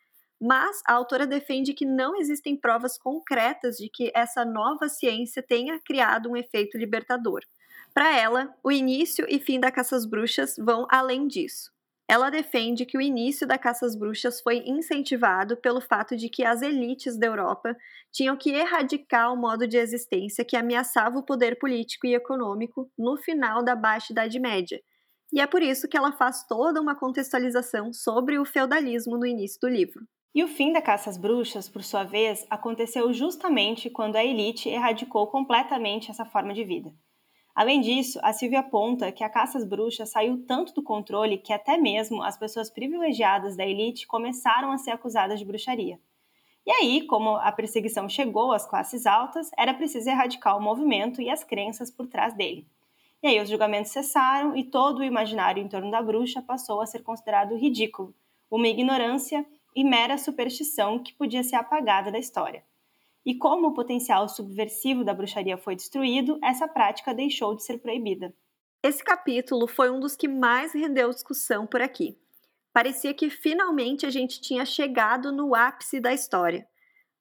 Mas 0.40 0.82
a 0.86 0.92
autora 0.92 1.26
defende 1.26 1.72
que 1.72 1.84
não 1.84 2.16
existem 2.16 2.56
provas 2.56 2.98
concretas 2.98 3.76
de 3.76 3.88
que 3.88 4.10
essa 4.14 4.44
nova 4.44 4.88
ciência 4.88 5.42
tenha 5.42 5.80
criado 5.80 6.30
um 6.30 6.36
efeito 6.36 6.76
libertador. 6.76 7.40
Para 7.92 8.16
ela, 8.18 8.54
o 8.62 8.72
início 8.72 9.24
e 9.28 9.38
fim 9.38 9.60
da 9.60 9.70
caça 9.70 9.96
às 9.96 10.04
bruxas 10.04 10.56
vão 10.58 10.86
além 10.90 11.28
disso. 11.28 11.72
Ela 12.06 12.28
defende 12.28 12.84
que 12.84 12.98
o 12.98 13.00
início 13.00 13.46
da 13.46 13.56
caça 13.56 13.86
às 13.86 13.96
bruxas 13.96 14.40
foi 14.40 14.58
incentivado 14.66 15.56
pelo 15.56 15.80
fato 15.80 16.16
de 16.16 16.28
que 16.28 16.44
as 16.44 16.60
elites 16.60 17.16
da 17.16 17.26
Europa 17.26 17.74
tinham 18.12 18.36
que 18.36 18.50
erradicar 18.50 19.32
o 19.32 19.36
modo 19.36 19.66
de 19.66 19.78
existência 19.78 20.44
que 20.44 20.56
ameaçava 20.56 21.18
o 21.18 21.22
poder 21.22 21.58
político 21.58 22.06
e 22.06 22.14
econômico 22.14 22.90
no 22.98 23.16
final 23.16 23.64
da 23.64 23.74
Baixa 23.74 24.12
Idade 24.12 24.38
Média. 24.38 24.82
E 25.34 25.40
é 25.40 25.48
por 25.48 25.64
isso 25.64 25.88
que 25.88 25.96
ela 25.96 26.12
faz 26.12 26.44
toda 26.44 26.80
uma 26.80 26.94
contextualização 26.94 27.92
sobre 27.92 28.38
o 28.38 28.44
feudalismo 28.44 29.18
no 29.18 29.26
início 29.26 29.58
do 29.60 29.68
livro. 29.68 30.06
E 30.32 30.44
o 30.44 30.48
fim 30.48 30.72
da 30.72 30.80
caça 30.80 31.10
às 31.10 31.16
bruxas, 31.16 31.68
por 31.68 31.82
sua 31.82 32.04
vez, 32.04 32.46
aconteceu 32.48 33.12
justamente 33.12 33.90
quando 33.90 34.14
a 34.14 34.24
elite 34.24 34.68
erradicou 34.68 35.26
completamente 35.26 36.08
essa 36.08 36.24
forma 36.24 36.54
de 36.54 36.62
vida. 36.62 36.94
Além 37.52 37.80
disso, 37.80 38.20
a 38.22 38.32
Silvia 38.32 38.60
aponta 38.60 39.10
que 39.10 39.24
a 39.24 39.28
caça 39.28 39.58
às 39.58 39.64
bruxas 39.64 40.10
saiu 40.10 40.46
tanto 40.46 40.72
do 40.72 40.84
controle 40.84 41.36
que 41.36 41.52
até 41.52 41.76
mesmo 41.76 42.22
as 42.22 42.38
pessoas 42.38 42.70
privilegiadas 42.70 43.56
da 43.56 43.66
elite 43.66 44.06
começaram 44.06 44.70
a 44.70 44.78
ser 44.78 44.92
acusadas 44.92 45.40
de 45.40 45.44
bruxaria. 45.44 45.98
E 46.64 46.70
aí, 46.70 47.04
como 47.08 47.30
a 47.38 47.50
perseguição 47.50 48.08
chegou 48.08 48.52
às 48.52 48.64
classes 48.64 49.04
altas, 49.04 49.50
era 49.58 49.74
preciso 49.74 50.08
erradicar 50.08 50.56
o 50.56 50.62
movimento 50.62 51.20
e 51.20 51.28
as 51.28 51.42
crenças 51.42 51.90
por 51.90 52.06
trás 52.06 52.34
dele. 52.34 52.68
E 53.24 53.26
aí 53.26 53.40
os 53.40 53.48
julgamentos 53.48 53.90
cessaram 53.90 54.54
e 54.54 54.62
todo 54.62 54.98
o 54.98 55.02
imaginário 55.02 55.62
em 55.62 55.66
torno 55.66 55.90
da 55.90 56.02
bruxa 56.02 56.42
passou 56.42 56.82
a 56.82 56.86
ser 56.86 57.02
considerado 57.02 57.56
ridículo, 57.56 58.14
uma 58.50 58.68
ignorância 58.68 59.46
e 59.74 59.82
mera 59.82 60.18
superstição 60.18 61.02
que 61.02 61.14
podia 61.14 61.42
ser 61.42 61.56
apagada 61.56 62.12
da 62.12 62.18
história. 62.18 62.62
E 63.24 63.34
como 63.34 63.68
o 63.68 63.72
potencial 63.72 64.28
subversivo 64.28 65.02
da 65.02 65.14
bruxaria 65.14 65.56
foi 65.56 65.74
destruído, 65.74 66.38
essa 66.44 66.68
prática 66.68 67.14
deixou 67.14 67.56
de 67.56 67.64
ser 67.64 67.78
proibida. 67.78 68.34
Esse 68.82 69.02
capítulo 69.02 69.66
foi 69.66 69.90
um 69.90 69.98
dos 69.98 70.14
que 70.14 70.28
mais 70.28 70.74
rendeu 70.74 71.08
discussão 71.08 71.66
por 71.66 71.80
aqui. 71.80 72.18
Parecia 72.74 73.14
que 73.14 73.30
finalmente 73.30 74.04
a 74.04 74.10
gente 74.10 74.38
tinha 74.38 74.66
chegado 74.66 75.32
no 75.32 75.54
ápice 75.54 75.98
da 75.98 76.12
história. 76.12 76.68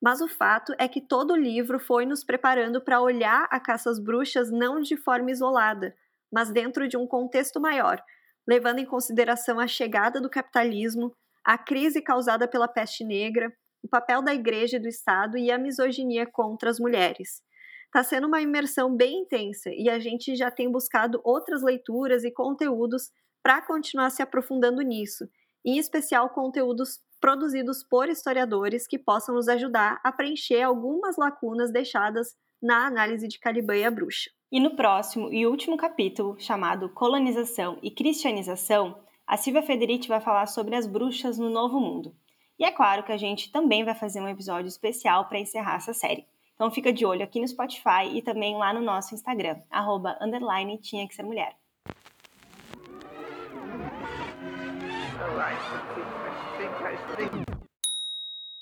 Mas 0.04 0.20
o 0.20 0.28
fato 0.28 0.76
é 0.78 0.86
que 0.86 1.00
todo 1.00 1.32
o 1.32 1.38
livro 1.38 1.80
foi 1.80 2.06
nos 2.06 2.26
preparando 2.26 2.82
para 2.82 3.00
olhar 3.00 3.48
a 3.50 3.58
caça 3.58 3.90
às 3.90 3.98
bruxas 3.98 4.52
não 4.52 4.82
de 4.82 4.98
forma 4.98 5.32
isolada, 5.32 5.96
mas 6.30 6.52
dentro 6.52 6.90
de 6.90 6.98
um 6.98 7.08
contexto 7.08 7.58
maior, 7.62 8.04
levando 8.46 8.80
em 8.80 8.86
consideração 8.86 9.62
a 9.62 9.66
chegada 9.66 10.20
do 10.20 10.30
capitalismo, 10.30 11.16
a 11.42 11.58
crise 11.58 12.02
causada 12.02 12.50
pela 12.50 12.68
peste 12.68 13.06
negra, 13.06 13.50
o 13.82 13.88
papel 13.88 14.22
da 14.22 14.34
igreja 14.34 14.76
e 14.76 14.80
do 14.82 14.90
Estado 14.90 15.38
e 15.38 15.50
a 15.50 15.58
misoginia 15.58 16.26
contra 16.26 16.70
as 16.70 16.82
mulheres. 16.82 17.42
Está 17.86 18.04
sendo 18.04 18.28
uma 18.28 18.42
imersão 18.42 18.94
bem 18.94 19.22
intensa 19.22 19.70
e 19.72 19.90
a 19.90 20.00
gente 20.00 20.36
já 20.36 20.52
tem 20.52 20.70
buscado 20.70 21.22
outras 21.24 21.64
leituras 21.64 22.26
e 22.26 22.32
conteúdos 22.32 23.10
para 23.42 23.62
continuar 23.62 24.10
se 24.10 24.22
aprofundando 24.22 24.82
nisso 24.82 25.30
em 25.66 25.78
especial 25.78 26.30
conteúdos 26.30 27.00
produzidos 27.24 27.82
por 27.82 28.10
historiadores 28.10 28.86
que 28.86 29.00
possam 29.00 29.34
nos 29.34 29.48
ajudar 29.48 29.98
a 30.04 30.12
preencher 30.12 30.62
algumas 30.62 31.16
lacunas 31.16 31.72
deixadas 31.72 32.36
na 32.62 32.86
análise 32.86 33.30
de 33.30 33.40
Caliban 33.40 33.78
e 33.78 33.86
a 33.86 33.90
bruxa. 33.90 34.30
E 34.52 34.60
no 34.60 34.76
próximo 34.76 35.32
e 35.32 35.48
último 35.48 35.78
capítulo, 35.78 36.36
chamado 36.38 36.90
Colonização 36.90 37.80
e 37.82 37.90
Cristianização, 37.90 39.00
a 39.26 39.38
Silvia 39.38 39.64
Federici 39.64 40.10
vai 40.10 40.20
falar 40.20 40.48
sobre 40.48 40.76
as 40.76 40.86
bruxas 40.86 41.38
no 41.38 41.50
Novo 41.50 41.80
Mundo. 41.80 42.14
E 42.60 42.66
é 42.66 42.72
claro 42.72 43.04
que 43.04 43.14
a 43.14 43.18
gente 43.18 43.54
também 43.54 43.86
vai 43.86 43.96
fazer 43.96 44.20
um 44.20 44.28
episódio 44.28 44.68
especial 44.68 45.30
para 45.30 45.40
encerrar 45.40 45.78
essa 45.78 45.94
série. 45.94 46.28
Então 46.56 46.70
fica 46.72 46.92
de 46.92 47.06
olho 47.06 47.24
aqui 47.24 47.40
no 47.40 47.48
Spotify 47.48 48.04
e 48.14 48.22
também 48.22 48.58
lá 48.58 48.74
no 48.74 48.82
nosso 48.82 49.16
Instagram, 49.16 49.62
arroba, 49.72 50.18
underline, 50.22 50.78
tinha 50.80 51.08
que 51.08 51.16
ser 51.16 51.24
mulher. 51.24 51.56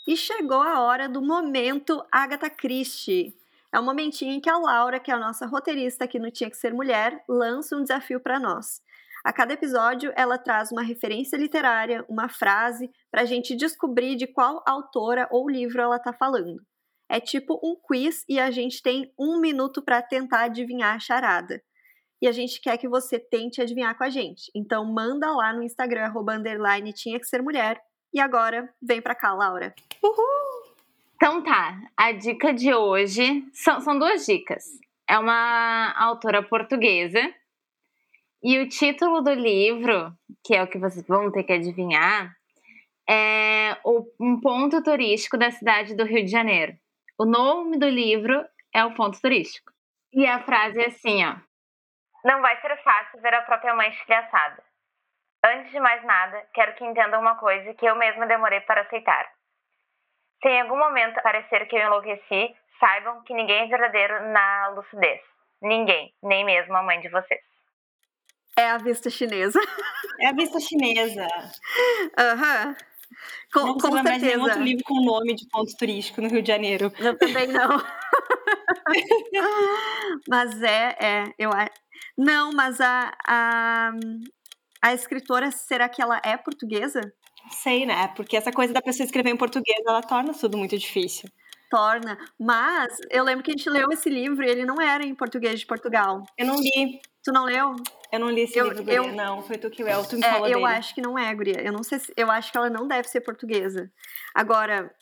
E 0.07 0.17
chegou 0.17 0.61
a 0.61 0.81
hora 0.81 1.07
do 1.07 1.21
momento 1.21 2.03
Agatha 2.11 2.49
Christie. 2.49 3.35
É 3.71 3.79
o 3.79 3.83
momentinho 3.83 4.33
em 4.33 4.41
que 4.41 4.49
a 4.49 4.57
Laura, 4.57 4.99
que 4.99 5.11
é 5.11 5.13
a 5.13 5.19
nossa 5.19 5.45
roteirista 5.45 6.05
aqui 6.05 6.17
no 6.19 6.31
Tinha 6.31 6.49
que 6.49 6.57
Ser 6.57 6.73
Mulher, 6.73 7.23
lança 7.29 7.75
um 7.75 7.83
desafio 7.83 8.19
para 8.19 8.39
nós. 8.39 8.81
A 9.23 9.31
cada 9.31 9.53
episódio, 9.53 10.11
ela 10.15 10.37
traz 10.37 10.71
uma 10.71 10.81
referência 10.81 11.37
literária, 11.37 12.03
uma 12.09 12.27
frase, 12.27 12.89
para 13.11 13.21
a 13.21 13.25
gente 13.25 13.55
descobrir 13.55 14.15
de 14.15 14.25
qual 14.25 14.63
autora 14.65 15.27
ou 15.31 15.49
livro 15.49 15.79
ela 15.79 15.97
está 15.97 16.11
falando. 16.11 16.59
É 17.07 17.19
tipo 17.19 17.59
um 17.63 17.75
quiz 17.75 18.25
e 18.27 18.39
a 18.39 18.49
gente 18.49 18.81
tem 18.81 19.13
um 19.17 19.39
minuto 19.39 19.81
para 19.81 20.01
tentar 20.01 20.45
adivinhar 20.45 20.95
a 20.95 20.99
charada 20.99 21.61
e 22.21 22.27
a 22.27 22.31
gente 22.31 22.61
quer 22.61 22.77
que 22.77 22.87
você 22.87 23.17
tente 23.17 23.61
adivinhar 23.61 23.97
com 23.97 24.03
a 24.03 24.09
gente. 24.09 24.51
Então 24.55 24.85
manda 24.85 25.31
lá 25.31 25.51
no 25.51 25.63
Instagram, 25.63 26.03
arroba 26.03 26.39
tinha 26.93 27.19
que 27.19 27.25
ser 27.25 27.41
mulher. 27.41 27.81
E 28.13 28.19
agora, 28.19 28.69
vem 28.81 29.01
pra 29.01 29.15
cá, 29.15 29.33
Laura. 29.33 29.73
Uhul! 30.03 30.75
Então 31.15 31.43
tá, 31.43 31.79
a 31.95 32.11
dica 32.11 32.53
de 32.53 32.73
hoje 32.73 33.45
são, 33.53 33.79
são 33.79 33.97
duas 33.97 34.25
dicas. 34.25 34.63
É 35.07 35.17
uma 35.19 35.93
autora 35.97 36.41
portuguesa 36.41 37.21
e 38.43 38.57
o 38.57 38.67
título 38.67 39.21
do 39.21 39.33
livro, 39.33 40.11
que 40.43 40.55
é 40.55 40.63
o 40.63 40.67
que 40.67 40.79
vocês 40.79 41.05
vão 41.07 41.31
ter 41.31 41.43
que 41.43 41.53
adivinhar, 41.53 42.35
é 43.07 43.77
um 44.19 44.39
ponto 44.41 44.81
turístico 44.81 45.37
da 45.37 45.51
cidade 45.51 45.95
do 45.95 46.05
Rio 46.05 46.25
de 46.25 46.31
Janeiro. 46.31 46.73
O 47.19 47.25
nome 47.25 47.77
do 47.77 47.87
livro 47.87 48.43
é 48.73 48.83
o 48.83 48.95
ponto 48.95 49.21
turístico. 49.21 49.71
E 50.11 50.25
a 50.25 50.43
frase 50.43 50.81
é 50.81 50.87
assim, 50.87 51.23
ó. 51.23 51.35
Não 52.25 52.41
vai 52.41 52.59
ser 52.61 52.75
fácil 52.83 53.21
ver 53.21 53.33
a 53.35 53.43
própria 53.43 53.75
mãe 53.75 53.89
estilhaçada. 53.89 54.63
Antes 55.43 55.71
de 55.71 55.79
mais 55.79 56.03
nada, 56.03 56.45
quero 56.53 56.75
que 56.75 56.85
entendam 56.85 57.19
uma 57.19 57.35
coisa 57.35 57.73
que 57.73 57.85
eu 57.85 57.95
mesma 57.95 58.27
demorei 58.27 58.61
para 58.61 58.81
aceitar. 58.81 59.27
Se 60.41 60.49
em 60.49 60.61
algum 60.61 60.77
momento 60.77 61.21
parecer 61.21 61.67
que 61.67 61.75
eu 61.75 61.81
enlouqueci, 61.81 62.55
saibam 62.79 63.23
que 63.23 63.33
ninguém 63.33 63.63
é 63.63 63.67
verdadeiro 63.67 64.31
na 64.31 64.69
lucidez. 64.69 65.21
Ninguém, 65.61 66.13
nem 66.23 66.45
mesmo 66.45 66.75
a 66.75 66.83
mãe 66.83 66.99
de 66.99 67.09
vocês. 67.09 67.41
É 68.57 68.69
a 68.69 68.77
vista 68.77 69.09
chinesa. 69.09 69.59
É 70.19 70.27
a 70.27 70.33
vista 70.33 70.59
chinesa. 70.59 71.25
Aham. 72.17 72.67
Uhum. 72.67 72.75
Com, 73.53 73.59
não 73.59 73.73
com 73.73 73.79
certeza. 73.79 74.03
mais 74.03 74.21
nenhum 74.21 74.43
outro 74.43 74.63
livro 74.63 74.83
com 74.85 75.03
nome 75.03 75.35
de 75.35 75.47
ponto 75.49 75.75
turístico 75.77 76.21
no 76.21 76.29
Rio 76.29 76.41
de 76.41 76.47
Janeiro. 76.47 76.91
Eu 76.97 77.17
também 77.17 77.47
não. 77.47 77.69
mas 80.29 80.63
é, 80.63 80.95
é, 80.99 81.23
eu 81.37 81.49
não, 82.17 82.53
mas 82.53 82.79
a, 82.79 83.13
a, 83.27 83.91
a 84.81 84.93
escritora, 84.93 85.51
será 85.51 85.87
que 85.87 86.01
ela 86.01 86.19
é 86.23 86.35
portuguesa? 86.37 87.01
Sei, 87.49 87.85
né? 87.85 88.07
Porque 88.09 88.37
essa 88.37 88.51
coisa 88.51 88.73
da 88.73 88.81
pessoa 88.81 89.05
escrever 89.05 89.29
em 89.29 89.37
português, 89.37 89.79
ela 89.85 90.01
torna 90.01 90.33
tudo 90.33 90.57
muito 90.57 90.77
difícil. 90.77 91.29
Torna. 91.69 92.17
Mas 92.37 92.97
eu 93.09 93.23
lembro 93.23 93.43
que 93.43 93.51
a 93.51 93.53
gente 93.55 93.69
leu 93.69 93.89
esse 93.91 94.09
livro 94.09 94.43
e 94.43 94.49
ele 94.49 94.65
não 94.65 94.81
era 94.81 95.05
em 95.05 95.15
português 95.15 95.59
de 95.59 95.65
Portugal. 95.65 96.23
Eu 96.37 96.45
não 96.45 96.55
li. 96.55 96.99
Tu 97.23 97.31
não 97.31 97.45
leu? 97.45 97.75
Eu 98.11 98.19
não 98.19 98.29
li 98.29 98.41
esse 98.41 98.57
eu, 98.57 98.67
livro, 98.67 98.91
eu, 98.91 99.13
não. 99.13 99.41
Foi 99.41 99.57
tu 99.57 99.69
que 99.69 99.83
leu, 99.83 100.03
tu 100.03 100.17
me 100.17 100.25
é, 100.25 100.31
falou 100.31 100.47
Eu 100.47 100.59
dele. 100.59 100.73
acho 100.73 100.93
que 100.93 101.01
não 101.01 101.17
é, 101.17 101.33
Guria. 101.33 101.61
Eu 101.61 101.71
não 101.71 101.83
sei 101.83 101.99
se, 101.99 102.11
Eu 102.17 102.29
acho 102.29 102.51
que 102.51 102.57
ela 102.57 102.69
não 102.69 102.87
deve 102.87 103.07
ser 103.07 103.21
portuguesa. 103.21 103.89
Agora, 104.35 104.93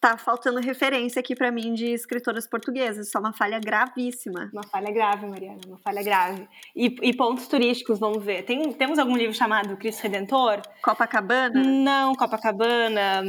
tá 0.00 0.16
faltando 0.16 0.60
referência 0.60 1.20
aqui 1.20 1.36
para 1.36 1.52
mim 1.52 1.74
de 1.74 1.92
escritoras 1.92 2.48
portuguesas. 2.48 3.08
Isso 3.08 3.16
é 3.16 3.20
uma 3.20 3.32
falha 3.32 3.60
gravíssima. 3.60 4.50
Uma 4.52 4.62
falha 4.62 4.90
grave, 4.90 5.26
Mariana, 5.26 5.60
uma 5.66 5.78
falha 5.78 6.02
grave. 6.02 6.48
E, 6.74 6.96
e 7.02 7.14
pontos 7.14 7.46
turísticos, 7.46 7.98
vamos 7.98 8.24
ver. 8.24 8.44
Tem, 8.44 8.72
temos 8.72 8.98
algum 8.98 9.16
livro 9.16 9.34
chamado 9.34 9.76
Cristo 9.76 10.02
Redentor? 10.02 10.62
Copacabana? 10.82 11.62
Não, 11.62 12.14
Copacabana. 12.14 13.22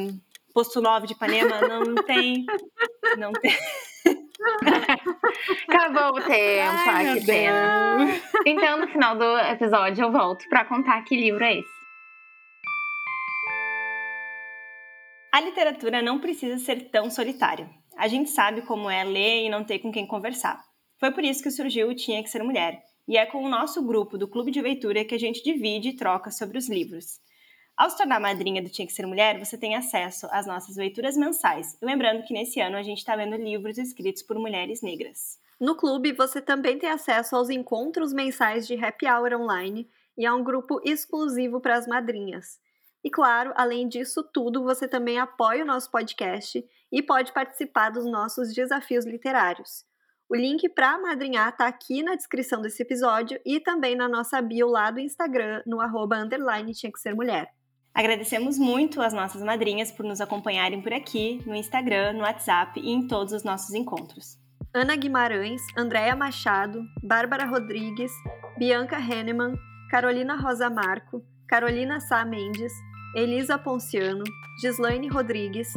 Posto 0.54 0.82
9 0.82 1.08
de 1.08 1.14
Ipanema? 1.14 1.62
Não 1.62 1.96
tem. 2.04 2.46
Não 3.18 3.34
tem. 3.34 3.52
Acabou 5.68 6.20
o 6.20 6.24
tempo, 6.24 6.78
Ai, 6.88 7.20
que 7.20 7.26
pena. 7.26 8.08
Então, 8.46 8.80
no 8.80 8.88
final 8.88 9.18
do 9.18 9.38
episódio, 9.40 10.06
eu 10.06 10.12
volto 10.12 10.48
para 10.50 10.66
contar 10.66 11.04
que 11.04 11.16
livro 11.16 11.44
é 11.44 11.60
esse. 11.60 11.81
A 15.32 15.40
literatura 15.40 16.02
não 16.02 16.20
precisa 16.20 16.58
ser 16.58 16.90
tão 16.90 17.10
solitária. 17.10 17.70
A 17.96 18.06
gente 18.10 18.30
sabe 18.30 18.64
como 18.64 18.90
é 18.90 19.02
ler 19.02 19.46
e 19.46 19.50
não 19.50 19.64
ter 19.64 19.80
com 19.80 19.90
quem 19.90 20.06
conversar. 20.06 20.62
Foi 21.00 21.10
por 21.10 21.24
isso 21.24 21.42
que 21.42 21.50
surgiu 21.50 21.88
o 21.88 21.96
Tinha 21.96 22.22
que 22.22 22.30
Ser 22.30 22.44
Mulher, 22.44 22.84
e 23.08 23.16
é 23.16 23.26
com 23.26 23.42
o 23.42 23.50
nosso 23.50 23.82
grupo 23.82 24.18
do 24.18 24.28
Clube 24.28 24.52
de 24.52 24.62
Leitura 24.62 25.06
que 25.06 25.16
a 25.16 25.18
gente 25.18 25.42
divide 25.42 25.90
e 25.90 25.96
troca 25.96 26.30
sobre 26.32 26.58
os 26.58 26.68
livros. 26.68 27.22
Ao 27.78 27.90
se 27.90 27.96
tornar 27.96 28.20
madrinha 28.20 28.62
do 28.62 28.70
Tinha 28.70 28.86
que 28.86 28.92
Ser 28.92 29.08
Mulher, 29.08 29.40
você 29.40 29.58
tem 29.58 29.74
acesso 29.74 30.28
às 30.32 30.46
nossas 30.46 30.76
leituras 30.76 31.16
mensais. 31.16 31.78
Lembrando 31.82 32.24
que 32.24 32.34
nesse 32.34 32.60
ano 32.60 32.76
a 32.76 32.84
gente 32.84 32.98
está 32.98 33.16
lendo 33.16 33.38
livros 33.38 33.78
escritos 33.78 34.24
por 34.24 34.38
mulheres 34.38 34.82
negras. 34.82 35.40
No 35.58 35.78
clube, 35.78 36.12
você 36.12 36.42
também 36.42 36.78
tem 36.78 36.90
acesso 36.90 37.38
aos 37.38 37.50
encontros 37.50 38.12
mensais 38.12 38.68
de 38.68 38.76
happy 38.76 39.08
hour 39.08 39.34
online 39.40 39.90
e 40.18 40.26
a 40.26 40.36
um 40.36 40.44
grupo 40.44 40.82
exclusivo 40.84 41.62
para 41.62 41.78
as 41.78 41.88
madrinhas. 41.88 42.60
E 43.04 43.10
claro, 43.10 43.52
além 43.56 43.88
disso 43.88 44.24
tudo, 44.34 44.64
você 44.64 44.88
também 44.88 45.18
apoia 45.18 45.64
o 45.64 45.68
nosso 45.68 45.90
podcast 45.90 46.64
e 46.92 47.02
pode 47.02 47.34
participar 47.34 47.90
dos 47.90 48.06
nossos 48.06 48.54
desafios 48.54 49.06
literários. 49.06 49.86
O 50.30 50.36
link 50.36 50.70
para 50.70 50.98
madrinhar 50.98 51.50
está 51.50 51.68
aqui 51.68 52.04
na 52.04 52.16
descrição 52.16 52.62
desse 52.62 52.82
episódio 52.84 53.40
e 53.46 53.60
também 53.60 53.96
na 53.96 54.08
nossa 54.08 54.42
bio 54.42 54.68
lá 54.68 54.90
do 54.90 55.00
Instagram, 55.00 55.62
no 55.66 55.82
arroba 55.82 56.18
underline 56.18 56.74
tinha 56.74 56.92
que 56.92 57.00
ser 57.00 57.14
mulher. 57.14 57.50
Agradecemos 57.94 58.58
muito 58.58 59.02
às 59.02 59.12
nossas 59.12 59.44
madrinhas 59.44 59.92
por 59.92 60.06
nos 60.06 60.22
acompanharem 60.22 60.82
por 60.82 60.94
aqui, 60.94 61.42
no 61.46 61.54
Instagram, 61.54 62.14
no 62.14 62.22
WhatsApp 62.22 62.80
e 62.80 62.90
em 62.90 63.06
todos 63.08 63.34
os 63.34 63.44
nossos 63.44 63.74
encontros. 63.74 64.40
Ana 64.74 64.96
Guimarães, 64.96 65.62
Andréia 65.76 66.16
Machado, 66.16 66.82
Bárbara 67.04 67.46
Rodrigues, 67.46 68.14
Bianca 68.58 68.98
Henneman, 68.98 69.54
Carolina 69.90 70.38
Rosa 70.38 70.70
Marco, 70.70 71.22
Carolina 71.46 72.00
Sá 72.00 72.24
Mendes, 72.24 72.72
Elisa 73.16 73.58
Ponciano, 73.58 74.24
Gislaine 74.62 75.10
Rodrigues, 75.10 75.68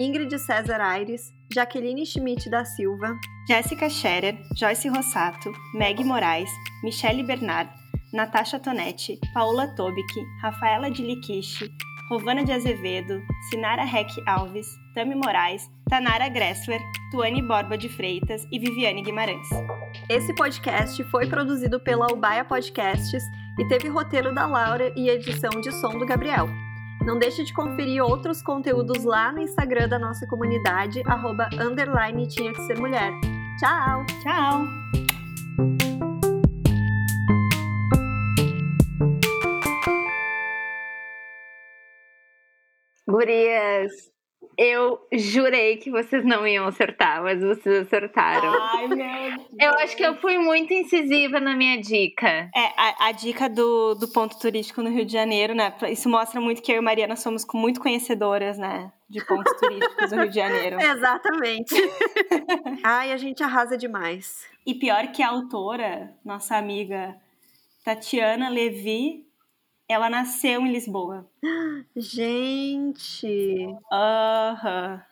Ingrid 0.00 0.38
César 0.38 0.80
Aires, 0.80 1.32
Jaqueline 1.52 2.04
Schmidt 2.04 2.48
da 2.48 2.64
Silva, 2.64 3.18
Jéssica 3.48 3.88
Scherer, 3.88 4.38
Joyce 4.56 4.88
Rossato, 4.88 5.52
Meg 5.74 6.04
Moraes, 6.04 6.50
Michele 6.82 7.22
Bernard, 7.22 7.68
Natasha 8.12 8.58
Tonetti, 8.58 9.18
Paula 9.32 9.68
Tobic, 9.74 10.06
Rafaela 10.40 10.90
de 10.90 11.02
Liquiche, 11.02 11.68
Rovana 12.08 12.44
de 12.44 12.52
Azevedo, 12.52 13.20
Sinara 13.50 13.82
Heck 13.84 14.10
Alves, 14.26 14.66
Tami 14.94 15.14
Moraes, 15.14 15.68
Tanara 15.88 16.28
Gressler, 16.28 16.80
Tuane 17.10 17.42
Borba 17.42 17.76
de 17.76 17.88
Freitas 17.88 18.46
e 18.52 18.58
Viviane 18.58 19.02
Guimarães. 19.02 19.48
Esse 20.08 20.34
podcast 20.34 21.02
foi 21.04 21.26
produzido 21.26 21.80
pela 21.80 22.12
Ubaia 22.12 22.44
Podcasts 22.44 23.22
e 23.58 23.66
teve 23.68 23.88
roteiro 23.88 24.34
da 24.34 24.46
Laura 24.46 24.92
e 24.96 25.08
edição 25.08 25.60
de 25.60 25.72
som 25.72 25.98
do 25.98 26.06
Gabriel. 26.06 26.48
Não 27.04 27.18
deixe 27.18 27.44
de 27.44 27.52
conferir 27.52 28.02
outros 28.02 28.42
conteúdos 28.42 29.04
lá 29.04 29.30
no 29.30 29.40
Instagram 29.40 29.88
da 29.88 29.98
nossa 29.98 30.26
comunidade, 30.26 31.02
arroba 31.06 31.48
underline 31.60 32.26
tinha 32.26 32.52
que 32.52 32.62
ser 32.62 32.78
mulher. 32.78 33.12
Tchau! 33.58 34.04
Tchau! 34.22 34.64
Gurias, 43.06 44.13
eu 44.58 44.98
jurei 45.12 45.76
que 45.76 45.90
vocês 45.90 46.24
não 46.24 46.46
iam 46.46 46.66
acertar, 46.66 47.22
mas 47.22 47.40
vocês 47.40 47.86
acertaram. 47.86 48.52
Ai, 48.52 48.88
meu 48.88 48.96
Deus. 48.96 49.46
Eu 49.60 49.70
acho 49.78 49.96
que 49.96 50.02
eu 50.02 50.16
fui 50.16 50.38
muito 50.38 50.72
incisiva 50.72 51.40
na 51.40 51.54
minha 51.56 51.80
dica. 51.80 52.50
É, 52.54 52.72
a, 52.76 53.08
a 53.08 53.12
dica 53.12 53.48
do, 53.48 53.94
do 53.94 54.08
ponto 54.08 54.38
turístico 54.38 54.82
no 54.82 54.90
Rio 54.90 55.04
de 55.04 55.12
Janeiro, 55.12 55.54
né? 55.54 55.72
Isso 55.88 56.08
mostra 56.08 56.40
muito 56.40 56.62
que 56.62 56.72
eu 56.72 56.76
e 56.76 56.80
Mariana 56.80 57.16
somos 57.16 57.46
muito 57.52 57.80
conhecedoras, 57.80 58.58
né? 58.58 58.92
De 59.08 59.24
pontos 59.24 59.52
turísticos 59.58 60.10
no 60.10 60.22
Rio 60.22 60.30
de 60.30 60.34
Janeiro. 60.36 60.78
Exatamente. 60.82 61.74
Ai, 62.82 63.12
a 63.12 63.16
gente 63.16 63.42
arrasa 63.42 63.76
demais. 63.76 64.46
E 64.66 64.74
pior 64.74 65.08
que 65.08 65.22
a 65.22 65.28
autora, 65.28 66.12
nossa 66.24 66.56
amiga 66.56 67.14
Tatiana 67.84 68.48
Levi, 68.48 69.26
ela 69.88 70.08
nasceu 70.10 70.60
em 70.62 70.72
Lisboa. 70.72 71.26
Gente, 71.96 73.66
Aham. 73.92 75.02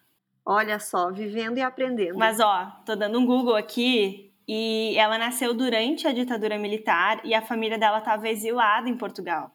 olha 0.45 0.79
só, 0.79 1.11
vivendo 1.11 1.59
e 1.59 1.63
aprendendo. 1.63 2.19
Mas 2.19 2.41
ó, 2.41 2.67
tô 2.85 2.97
dando 2.97 3.19
um 3.19 3.27
Google 3.27 3.55
aqui 3.57 4.33
e 4.49 4.95
ela 4.99 5.19
nasceu 5.19 5.55
durante 5.55 6.07
a 6.07 6.13
ditadura 6.13 6.59
militar 6.59 7.21
e 7.25 7.35
a 7.35 7.43
família 7.43 7.79
dela 7.79 7.99
estava 7.99 8.29
exilada 8.29 8.89
em 8.89 8.97
Portugal. 8.97 9.51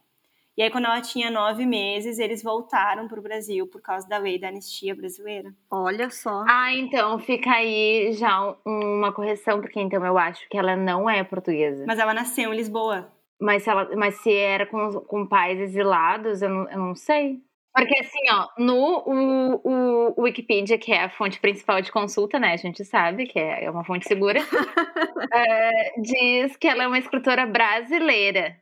E 0.56 0.64
aí, 0.64 0.72
quando 0.72 0.86
ela 0.86 1.00
tinha 1.02 1.30
nove 1.30 1.68
meses, 1.68 2.18
eles 2.18 2.42
voltaram 2.42 3.08
para 3.08 3.20
o 3.20 3.22
Brasil 3.22 3.68
por 3.68 3.80
causa 3.80 4.08
da 4.10 4.18
lei 4.18 4.40
da 4.40 4.48
anistia 4.48 4.96
brasileira. 4.96 5.54
Olha 5.70 6.10
só. 6.10 6.44
Ah, 6.48 6.74
então 6.74 7.20
fica 7.20 7.52
aí 7.52 8.12
já 8.14 8.42
um- 8.66 8.98
uma 8.98 9.12
correção, 9.14 9.62
porque 9.62 9.80
então 9.80 10.04
eu 10.04 10.18
acho 10.18 10.50
que 10.50 10.58
ela 10.58 10.76
não 10.76 11.08
é 11.08 11.24
portuguesa. 11.24 11.84
Mas 11.86 12.00
ela 12.00 12.12
nasceu 12.12 12.52
em 12.52 12.58
Lisboa. 12.58 13.12
Mas 13.40 13.64
se, 13.64 13.70
ela, 13.70 13.90
mas 13.96 14.16
se 14.16 14.34
era 14.34 14.66
com, 14.66 14.92
com 15.02 15.28
pais 15.28 15.60
exilados, 15.60 16.42
eu 16.42 16.50
não, 16.50 16.70
eu 16.70 16.78
não 16.80 16.96
sei. 16.96 17.42
Porque 17.78 18.00
assim, 18.00 18.32
ó, 18.32 18.48
no 18.58 19.04
o, 19.06 20.14
o 20.18 20.22
Wikipedia, 20.24 20.80
que 20.80 20.92
é 20.92 21.04
a 21.04 21.10
fonte 21.10 21.40
principal 21.40 21.80
de 21.80 21.92
consulta, 21.92 22.40
né? 22.40 22.54
A 22.54 22.58
gente 22.58 22.84
sabe 22.84 23.28
que 23.28 23.38
é, 23.38 23.66
é 23.66 23.70
uma 23.70 23.86
fonte 23.86 24.08
segura, 24.08 24.40
é, 25.32 26.02
diz 26.02 26.58
que 26.58 26.68
ela 26.68 26.84
é 26.84 26.88
uma 26.88 26.98
escritora 26.98 27.46
brasileira 27.46 28.58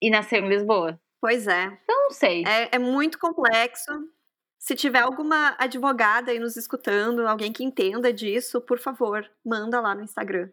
e 0.00 0.08
nasceu 0.08 0.42
em 0.42 0.48
Lisboa. 0.48 0.98
Pois 1.20 1.46
é. 1.46 1.64
Então 1.84 2.04
não 2.04 2.10
sei. 2.10 2.44
é. 2.46 2.70
É 2.72 2.78
muito 2.78 3.18
complexo. 3.18 3.92
Se 4.58 4.74
tiver 4.74 5.00
alguma 5.00 5.54
advogada 5.58 6.30
aí 6.30 6.38
nos 6.38 6.56
escutando, 6.56 7.26
alguém 7.26 7.52
que 7.52 7.62
entenda 7.62 8.10
disso, 8.10 8.60
por 8.60 8.78
favor, 8.78 9.30
manda 9.44 9.80
lá 9.80 9.94
no 9.94 10.02
Instagram. 10.02 10.48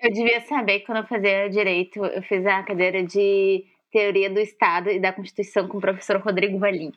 Eu 0.00 0.12
devia 0.12 0.40
saber 0.42 0.80
que 0.80 0.86
quando 0.86 0.98
eu 0.98 1.06
fazia 1.06 1.48
direito, 1.48 2.04
eu 2.04 2.22
fiz 2.22 2.44
a 2.46 2.62
cadeira 2.62 3.02
de 3.04 3.64
teoria 3.90 4.30
do 4.30 4.40
Estado 4.40 4.90
e 4.90 4.98
da 4.98 5.12
Constituição 5.12 5.68
com 5.68 5.78
o 5.78 5.80
professor 5.80 6.16
Rodrigo 6.16 6.58
Valim. 6.58 6.92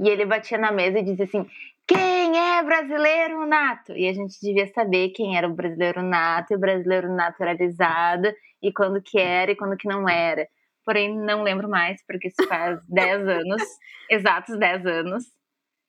E 0.00 0.08
ele 0.08 0.24
batia 0.24 0.58
na 0.58 0.72
mesa 0.72 0.98
e 0.98 1.02
dizia 1.02 1.24
assim: 1.24 1.46
quem 1.86 2.38
é 2.38 2.62
brasileiro 2.62 3.46
nato? 3.46 3.92
E 3.96 4.08
a 4.08 4.12
gente 4.12 4.38
devia 4.42 4.66
saber 4.66 5.08
quem 5.10 5.36
era 5.36 5.48
o 5.48 5.54
brasileiro 5.54 6.02
nato 6.02 6.52
e 6.52 6.56
o 6.56 6.58
brasileiro 6.58 7.14
naturalizado, 7.14 8.28
e 8.62 8.72
quando 8.72 9.00
que 9.00 9.18
era 9.18 9.52
e 9.52 9.56
quando 9.56 9.76
que 9.76 9.88
não 9.88 10.08
era. 10.08 10.46
Porém, 10.84 11.14
não 11.16 11.42
lembro 11.42 11.68
mais, 11.68 12.04
porque 12.06 12.28
isso 12.28 12.46
faz 12.48 12.80
10 12.88 13.28
anos, 13.28 13.62
exatos 14.10 14.58
10 14.58 14.86
anos. 14.86 15.24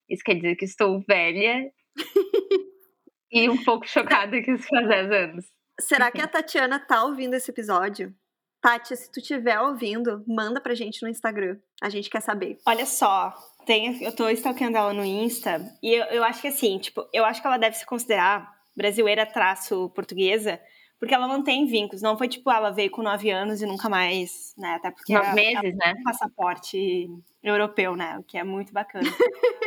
Isso 0.09 0.23
quer 0.23 0.35
dizer 0.35 0.55
que 0.55 0.65
estou 0.65 1.03
velha 1.07 1.69
e 3.31 3.49
um 3.49 3.63
pouco 3.63 3.87
chocada 3.87 4.41
que 4.41 4.51
isso 4.51 4.67
faz 4.67 4.87
10 4.87 5.11
anos. 5.11 5.58
Será 5.79 6.11
que 6.11 6.21
a 6.21 6.27
Tatiana 6.27 6.79
tá 6.79 7.03
ouvindo 7.03 7.33
esse 7.35 7.49
episódio? 7.51 8.13
Tati, 8.61 8.95
se 8.97 9.09
tu 9.09 9.19
estiver 9.19 9.59
ouvindo, 9.61 10.21
manda 10.27 10.59
pra 10.59 10.75
gente 10.75 11.01
no 11.01 11.07
Instagram. 11.09 11.57
A 11.81 11.89
gente 11.89 12.09
quer 12.09 12.21
saber. 12.21 12.57
Olha 12.67 12.85
só, 12.85 13.33
tem, 13.65 14.03
eu 14.03 14.13
tô 14.13 14.27
stalkeando 14.29 14.77
ela 14.77 14.93
no 14.93 15.05
Insta 15.05 15.61
e 15.81 15.93
eu, 15.93 16.03
eu 16.07 16.23
acho 16.25 16.41
que 16.41 16.49
assim, 16.49 16.77
tipo, 16.77 17.07
eu 17.13 17.23
acho 17.23 17.39
que 17.41 17.47
ela 17.47 17.57
deve 17.57 17.77
se 17.77 17.85
considerar 17.85 18.51
brasileira 18.75 19.25
traço 19.25 19.89
portuguesa, 19.95 20.59
porque 20.99 21.13
ela 21.15 21.25
mantém 21.27 21.65
vínculos. 21.67 22.01
Não 22.01 22.17
foi 22.17 22.27
tipo, 22.27 22.51
ela 22.51 22.69
veio 22.69 22.91
com 22.91 23.01
nove 23.01 23.29
anos 23.31 23.61
e 23.61 23.65
nunca 23.65 23.87
mais, 23.87 24.53
né? 24.57 24.73
Até 24.75 24.91
porque 24.91 25.13
Nove 25.13 25.25
ela- 25.27 25.35
meses, 25.35 25.77
né? 25.77 25.93
um 25.97 26.03
passaporte 26.03 27.07
europeu, 27.41 27.95
né? 27.95 28.17
O 28.19 28.23
que 28.23 28.37
é 28.37 28.43
muito 28.43 28.73
bacana. 28.73 29.09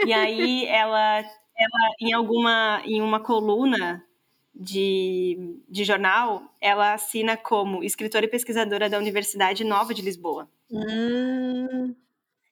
e 0.07 0.13
aí 0.13 0.67
ela, 0.67 1.21
ela 1.21 1.95
em 1.99 2.13
alguma, 2.13 2.83
em 2.85 3.01
uma 3.01 3.21
coluna 3.21 4.05
de, 4.55 5.63
de 5.69 5.85
jornal, 5.85 6.43
ela 6.61 6.95
assina 6.95 7.37
como 7.37 7.83
escritora 7.83 8.25
e 8.27 8.29
pesquisadora 8.29 8.89
da 8.89 8.99
Universidade 8.99 9.65
Nova 9.65 9.95
de 9.95 10.03
Lisboa. 10.03 10.49
Hum, 10.71 11.95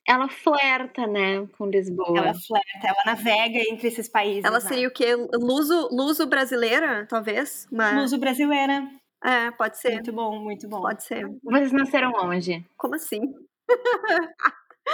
Ela 0.06 0.28
flerta, 0.28 1.06
né, 1.06 1.46
com 1.56 1.66
Lisboa. 1.66 2.18
Ela 2.18 2.34
flerta, 2.34 2.86
ela 2.86 3.02
navega 3.06 3.58
entre 3.70 3.88
esses 3.88 4.08
países. 4.08 4.44
ela 4.44 4.58
né? 4.58 4.68
seria 4.68 4.88
o 4.88 4.90
quê? 4.90 5.14
Luso, 5.34 5.88
luso 5.92 6.26
brasileira, 6.26 7.06
talvez? 7.08 7.66
Uma... 7.70 8.00
Luso 8.00 8.18
brasileira. 8.18 8.88
É, 9.22 9.50
pode 9.50 9.78
ser. 9.78 9.92
Muito 9.92 10.12
bom, 10.12 10.38
muito 10.38 10.68
bom. 10.68 10.80
Pode 10.80 11.04
ser. 11.04 11.26
Vocês 11.44 11.72
nasceram 11.72 12.12
onde? 12.16 12.64
Como 12.76 12.94
assim? 12.94 13.20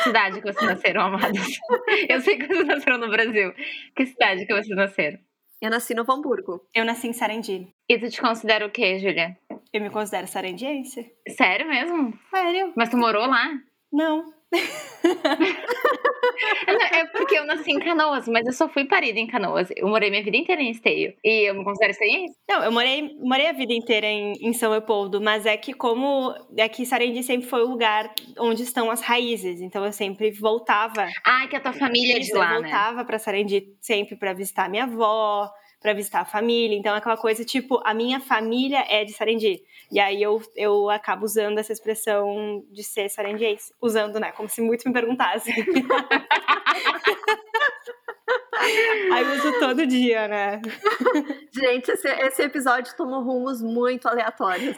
Cidade 0.02 0.40
que 0.40 0.52
vocês 0.52 0.68
nasceram, 0.68 1.02
amados? 1.02 1.46
Eu 2.10 2.20
sei 2.20 2.36
que 2.36 2.46
vocês 2.46 2.66
nasceram 2.66 2.98
no 2.98 3.08
Brasil. 3.08 3.52
Que 3.94 4.06
cidade 4.06 4.44
que 4.44 4.52
vocês 4.52 4.76
nasceram? 4.76 5.18
Eu 5.60 5.70
nasci 5.70 5.94
no 5.94 6.04
Hamburgo. 6.10 6.60
Eu 6.74 6.84
nasci 6.84 7.08
em 7.08 7.12
Sarandi. 7.12 7.68
E 7.88 7.98
tu 7.98 8.10
te 8.10 8.20
considera 8.20 8.66
o 8.66 8.70
quê, 8.70 8.98
Júlia? 8.98 9.36
Eu 9.72 9.80
me 9.80 9.90
considero 9.90 10.26
sarandiense. 10.26 11.10
Sério 11.28 11.66
mesmo? 11.66 12.12
Sério? 12.30 12.72
Mas 12.76 12.90
tu 12.90 12.96
morou 12.96 13.26
lá? 13.26 13.48
Não. 13.92 14.32
Não, 16.66 16.80
É 16.92 17.06
porque 17.06 17.38
eu 17.38 17.46
nasci 17.46 17.72
em 17.72 17.75
Canoas, 17.86 18.26
mas 18.26 18.44
eu 18.44 18.52
só 18.52 18.68
fui 18.68 18.84
parida 18.84 19.20
em 19.20 19.28
Canoas. 19.28 19.68
Eu 19.76 19.86
morei 19.86 20.10
minha 20.10 20.22
vida 20.22 20.36
inteira 20.36 20.60
em 20.60 20.70
Esteio. 20.70 21.14
E 21.24 21.48
eu 21.48 21.54
me 21.54 21.62
considero 21.62 21.92
esteiense? 21.92 22.34
Não, 22.48 22.64
eu 22.64 22.72
morei, 22.72 23.16
morei 23.20 23.46
a 23.46 23.52
vida 23.52 23.72
inteira 23.72 24.06
em, 24.06 24.32
em 24.40 24.52
São 24.52 24.72
Leopoldo, 24.72 25.20
mas 25.20 25.46
é 25.46 25.56
que 25.56 25.72
como 25.72 26.34
é 26.56 26.68
que 26.68 26.84
Sarandi 26.84 27.22
sempre 27.22 27.48
foi 27.48 27.62
o 27.62 27.68
lugar 27.68 28.12
onde 28.38 28.64
estão 28.64 28.90
as 28.90 29.00
raízes, 29.00 29.60
então 29.60 29.84
eu 29.84 29.92
sempre 29.92 30.32
voltava. 30.32 31.06
Ah, 31.24 31.46
que 31.46 31.54
a 31.54 31.60
tua 31.60 31.72
família 31.72 32.16
é 32.16 32.18
de 32.18 32.32
lá, 32.32 32.54
eu 32.54 32.62
né? 32.62 32.68
voltava 32.68 33.04
pra 33.04 33.18
Sarandi 33.18 33.64
sempre 33.80 34.16
pra 34.16 34.32
visitar 34.32 34.68
minha 34.68 34.84
avó, 34.84 35.48
pra 35.80 35.92
visitar 35.92 36.20
a 36.22 36.24
família, 36.24 36.76
então 36.76 36.94
é 36.94 36.98
aquela 36.98 37.16
coisa 37.16 37.44
tipo, 37.44 37.80
a 37.84 37.94
minha 37.94 38.18
família 38.18 38.84
é 38.88 39.04
de 39.04 39.12
Sarandi. 39.12 39.62
E 39.92 40.00
aí 40.00 40.20
eu, 40.20 40.42
eu 40.56 40.90
acabo 40.90 41.24
usando 41.24 41.58
essa 41.58 41.72
expressão 41.72 42.64
de 42.72 42.82
ser 42.82 43.08
sarandiense, 43.08 43.72
usando, 43.80 44.18
né, 44.18 44.32
como 44.32 44.48
se 44.48 44.60
muito 44.60 44.88
me 44.88 44.92
perguntassem. 44.92 45.54
aí 48.60 49.24
uso 49.38 49.58
todo 49.60 49.86
dia, 49.86 50.28
né? 50.28 50.60
Gente, 51.52 51.90
esse, 51.90 52.08
esse 52.08 52.42
episódio 52.42 52.94
tomou 52.96 53.22
rumos 53.22 53.62
muito 53.62 54.06
aleatórios. 54.08 54.76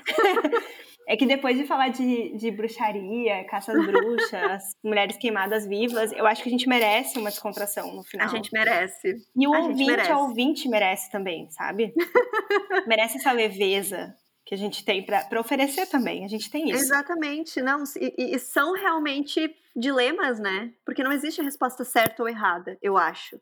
É 1.11 1.17
que 1.17 1.25
depois 1.25 1.57
de 1.57 1.67
falar 1.67 1.89
de, 1.89 2.37
de 2.37 2.51
bruxaria, 2.51 3.43
caça 3.47 3.73
às 3.73 3.87
bruxas, 3.87 4.63
mulheres 4.85 5.17
queimadas 5.17 5.67
vivas, 5.67 6.13
eu 6.13 6.27
acho 6.27 6.43
que 6.43 6.49
a 6.51 6.53
gente 6.53 6.69
merece 6.69 7.19
uma 7.19 7.31
descontração 7.31 7.95
no 7.95 8.05
final. 8.05 8.27
A 8.27 8.31
gente 8.31 8.51
merece. 8.53 9.17
E 9.35 9.49
o 9.49 9.55
a 9.55 9.61
ouvinte, 9.61 9.87
merece. 9.87 10.13
a 10.13 10.19
ouvinte 10.19 10.69
merece 10.69 11.11
também, 11.11 11.49
sabe? 11.51 11.95
merece 12.87 13.17
essa 13.17 13.33
leveza 13.33 14.15
que 14.45 14.55
a 14.55 14.59
gente 14.59 14.85
tem 14.85 15.03
pra 15.05 15.25
pra 15.25 15.41
oferecer 15.41 15.87
também. 15.87 16.25
A 16.27 16.29
gente 16.29 16.51
tem 16.51 16.71
isso. 16.71 16.85
Exatamente, 16.85 17.63
não. 17.63 17.85
E, 17.99 18.15
e- 18.19 18.35
e 18.35 18.39
são 18.39 18.75
realmente 18.75 19.51
dilemas, 19.75 20.39
né? 20.39 20.73
Porque 20.85 21.03
não 21.03 21.13
existe 21.13 21.41
resposta 21.41 21.85
certa 21.85 22.23
ou 22.23 22.29
errada, 22.29 22.77
eu 22.83 22.99
acho. 22.99 23.41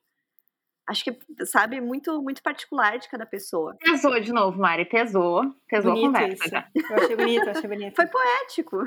Acho 0.89 1.03
que, 1.05 1.19
sabe, 1.47 1.81
muito, 1.81 2.23
muito 2.23 2.43
particular 2.43 2.97
de 2.99 3.09
cada 3.09 3.27
pessoa. 3.27 3.77
Pesou 3.81 4.21
de 4.21 4.33
novo, 4.33 4.57
Mari. 4.59 4.85
Pesou. 4.85 5.43
Pesou 5.69 5.93
Bonito 5.93 6.17
a 6.17 6.21
conversa. 6.21 6.45
isso. 6.45 6.49
já. 6.49 6.69
Eu 6.91 6.97
achei 7.05 7.17
bonito, 7.17 7.45
eu 7.45 7.51
achei 7.51 7.69
bonito. 7.69 7.97
Foi 7.97 8.07
poético. 8.07 8.79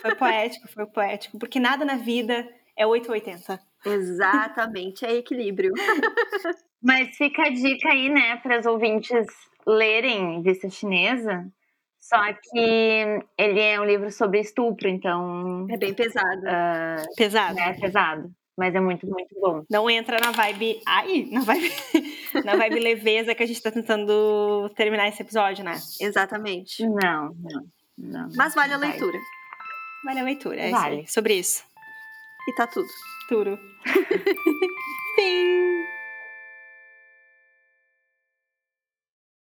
Foi 0.00 0.14
poético, 0.14 0.68
foi 0.68 0.86
poético. 0.86 1.38
Porque 1.38 1.60
nada 1.60 1.84
na 1.84 1.96
vida 1.96 2.48
é 2.76 2.86
880. 2.86 3.60
Exatamente, 3.84 5.04
é 5.04 5.14
equilíbrio. 5.14 5.72
Mas 6.82 7.16
fica 7.16 7.42
a 7.42 7.50
dica 7.50 7.90
aí, 7.90 8.08
né, 8.08 8.36
para 8.36 8.58
os 8.60 8.66
ouvintes 8.66 9.26
lerem 9.66 10.42
Vista 10.42 10.68
Chinesa. 10.70 11.46
Só 12.00 12.16
que 12.32 12.58
ele 13.38 13.60
é 13.60 13.80
um 13.80 13.84
livro 13.84 14.10
sobre 14.10 14.40
estupro, 14.40 14.88
então 14.88 15.66
É 15.70 15.76
bem 15.76 15.94
pesado. 15.94 16.42
ah, 16.48 16.96
Pesado. 17.16 17.54
né, 17.54 17.70
é 17.76 17.80
pesado. 17.80 18.30
Mas 18.62 18.76
é 18.76 18.80
muito, 18.80 19.04
muito 19.08 19.34
bom. 19.40 19.64
Não 19.68 19.90
entra 19.90 20.20
na 20.20 20.30
vibe. 20.30 20.80
Ai, 20.86 21.26
na 21.32 21.40
vibe. 21.40 21.72
na 22.44 22.54
vibe 22.54 22.78
leveza 22.78 23.34
que 23.34 23.42
a 23.42 23.46
gente 23.46 23.60
tá 23.60 23.72
tentando 23.72 24.70
terminar 24.76 25.08
esse 25.08 25.20
episódio, 25.20 25.64
né? 25.64 25.80
Exatamente. 26.00 26.86
Não, 26.86 27.34
não. 27.34 27.66
não 27.98 28.28
Mas 28.36 28.54
vale 28.54 28.74
a 28.74 28.78
vai. 28.78 28.90
leitura. 28.90 29.18
Vale 30.04 30.20
a 30.20 30.22
leitura, 30.22 30.60
é 30.60 30.70
Vale. 30.70 30.94
isso 30.94 31.00
aí. 31.00 31.08
Sobre 31.08 31.34
isso. 31.34 31.64
E 32.48 32.54
tá 32.54 32.68
tudo. 32.68 32.86
Tudo. 33.28 33.58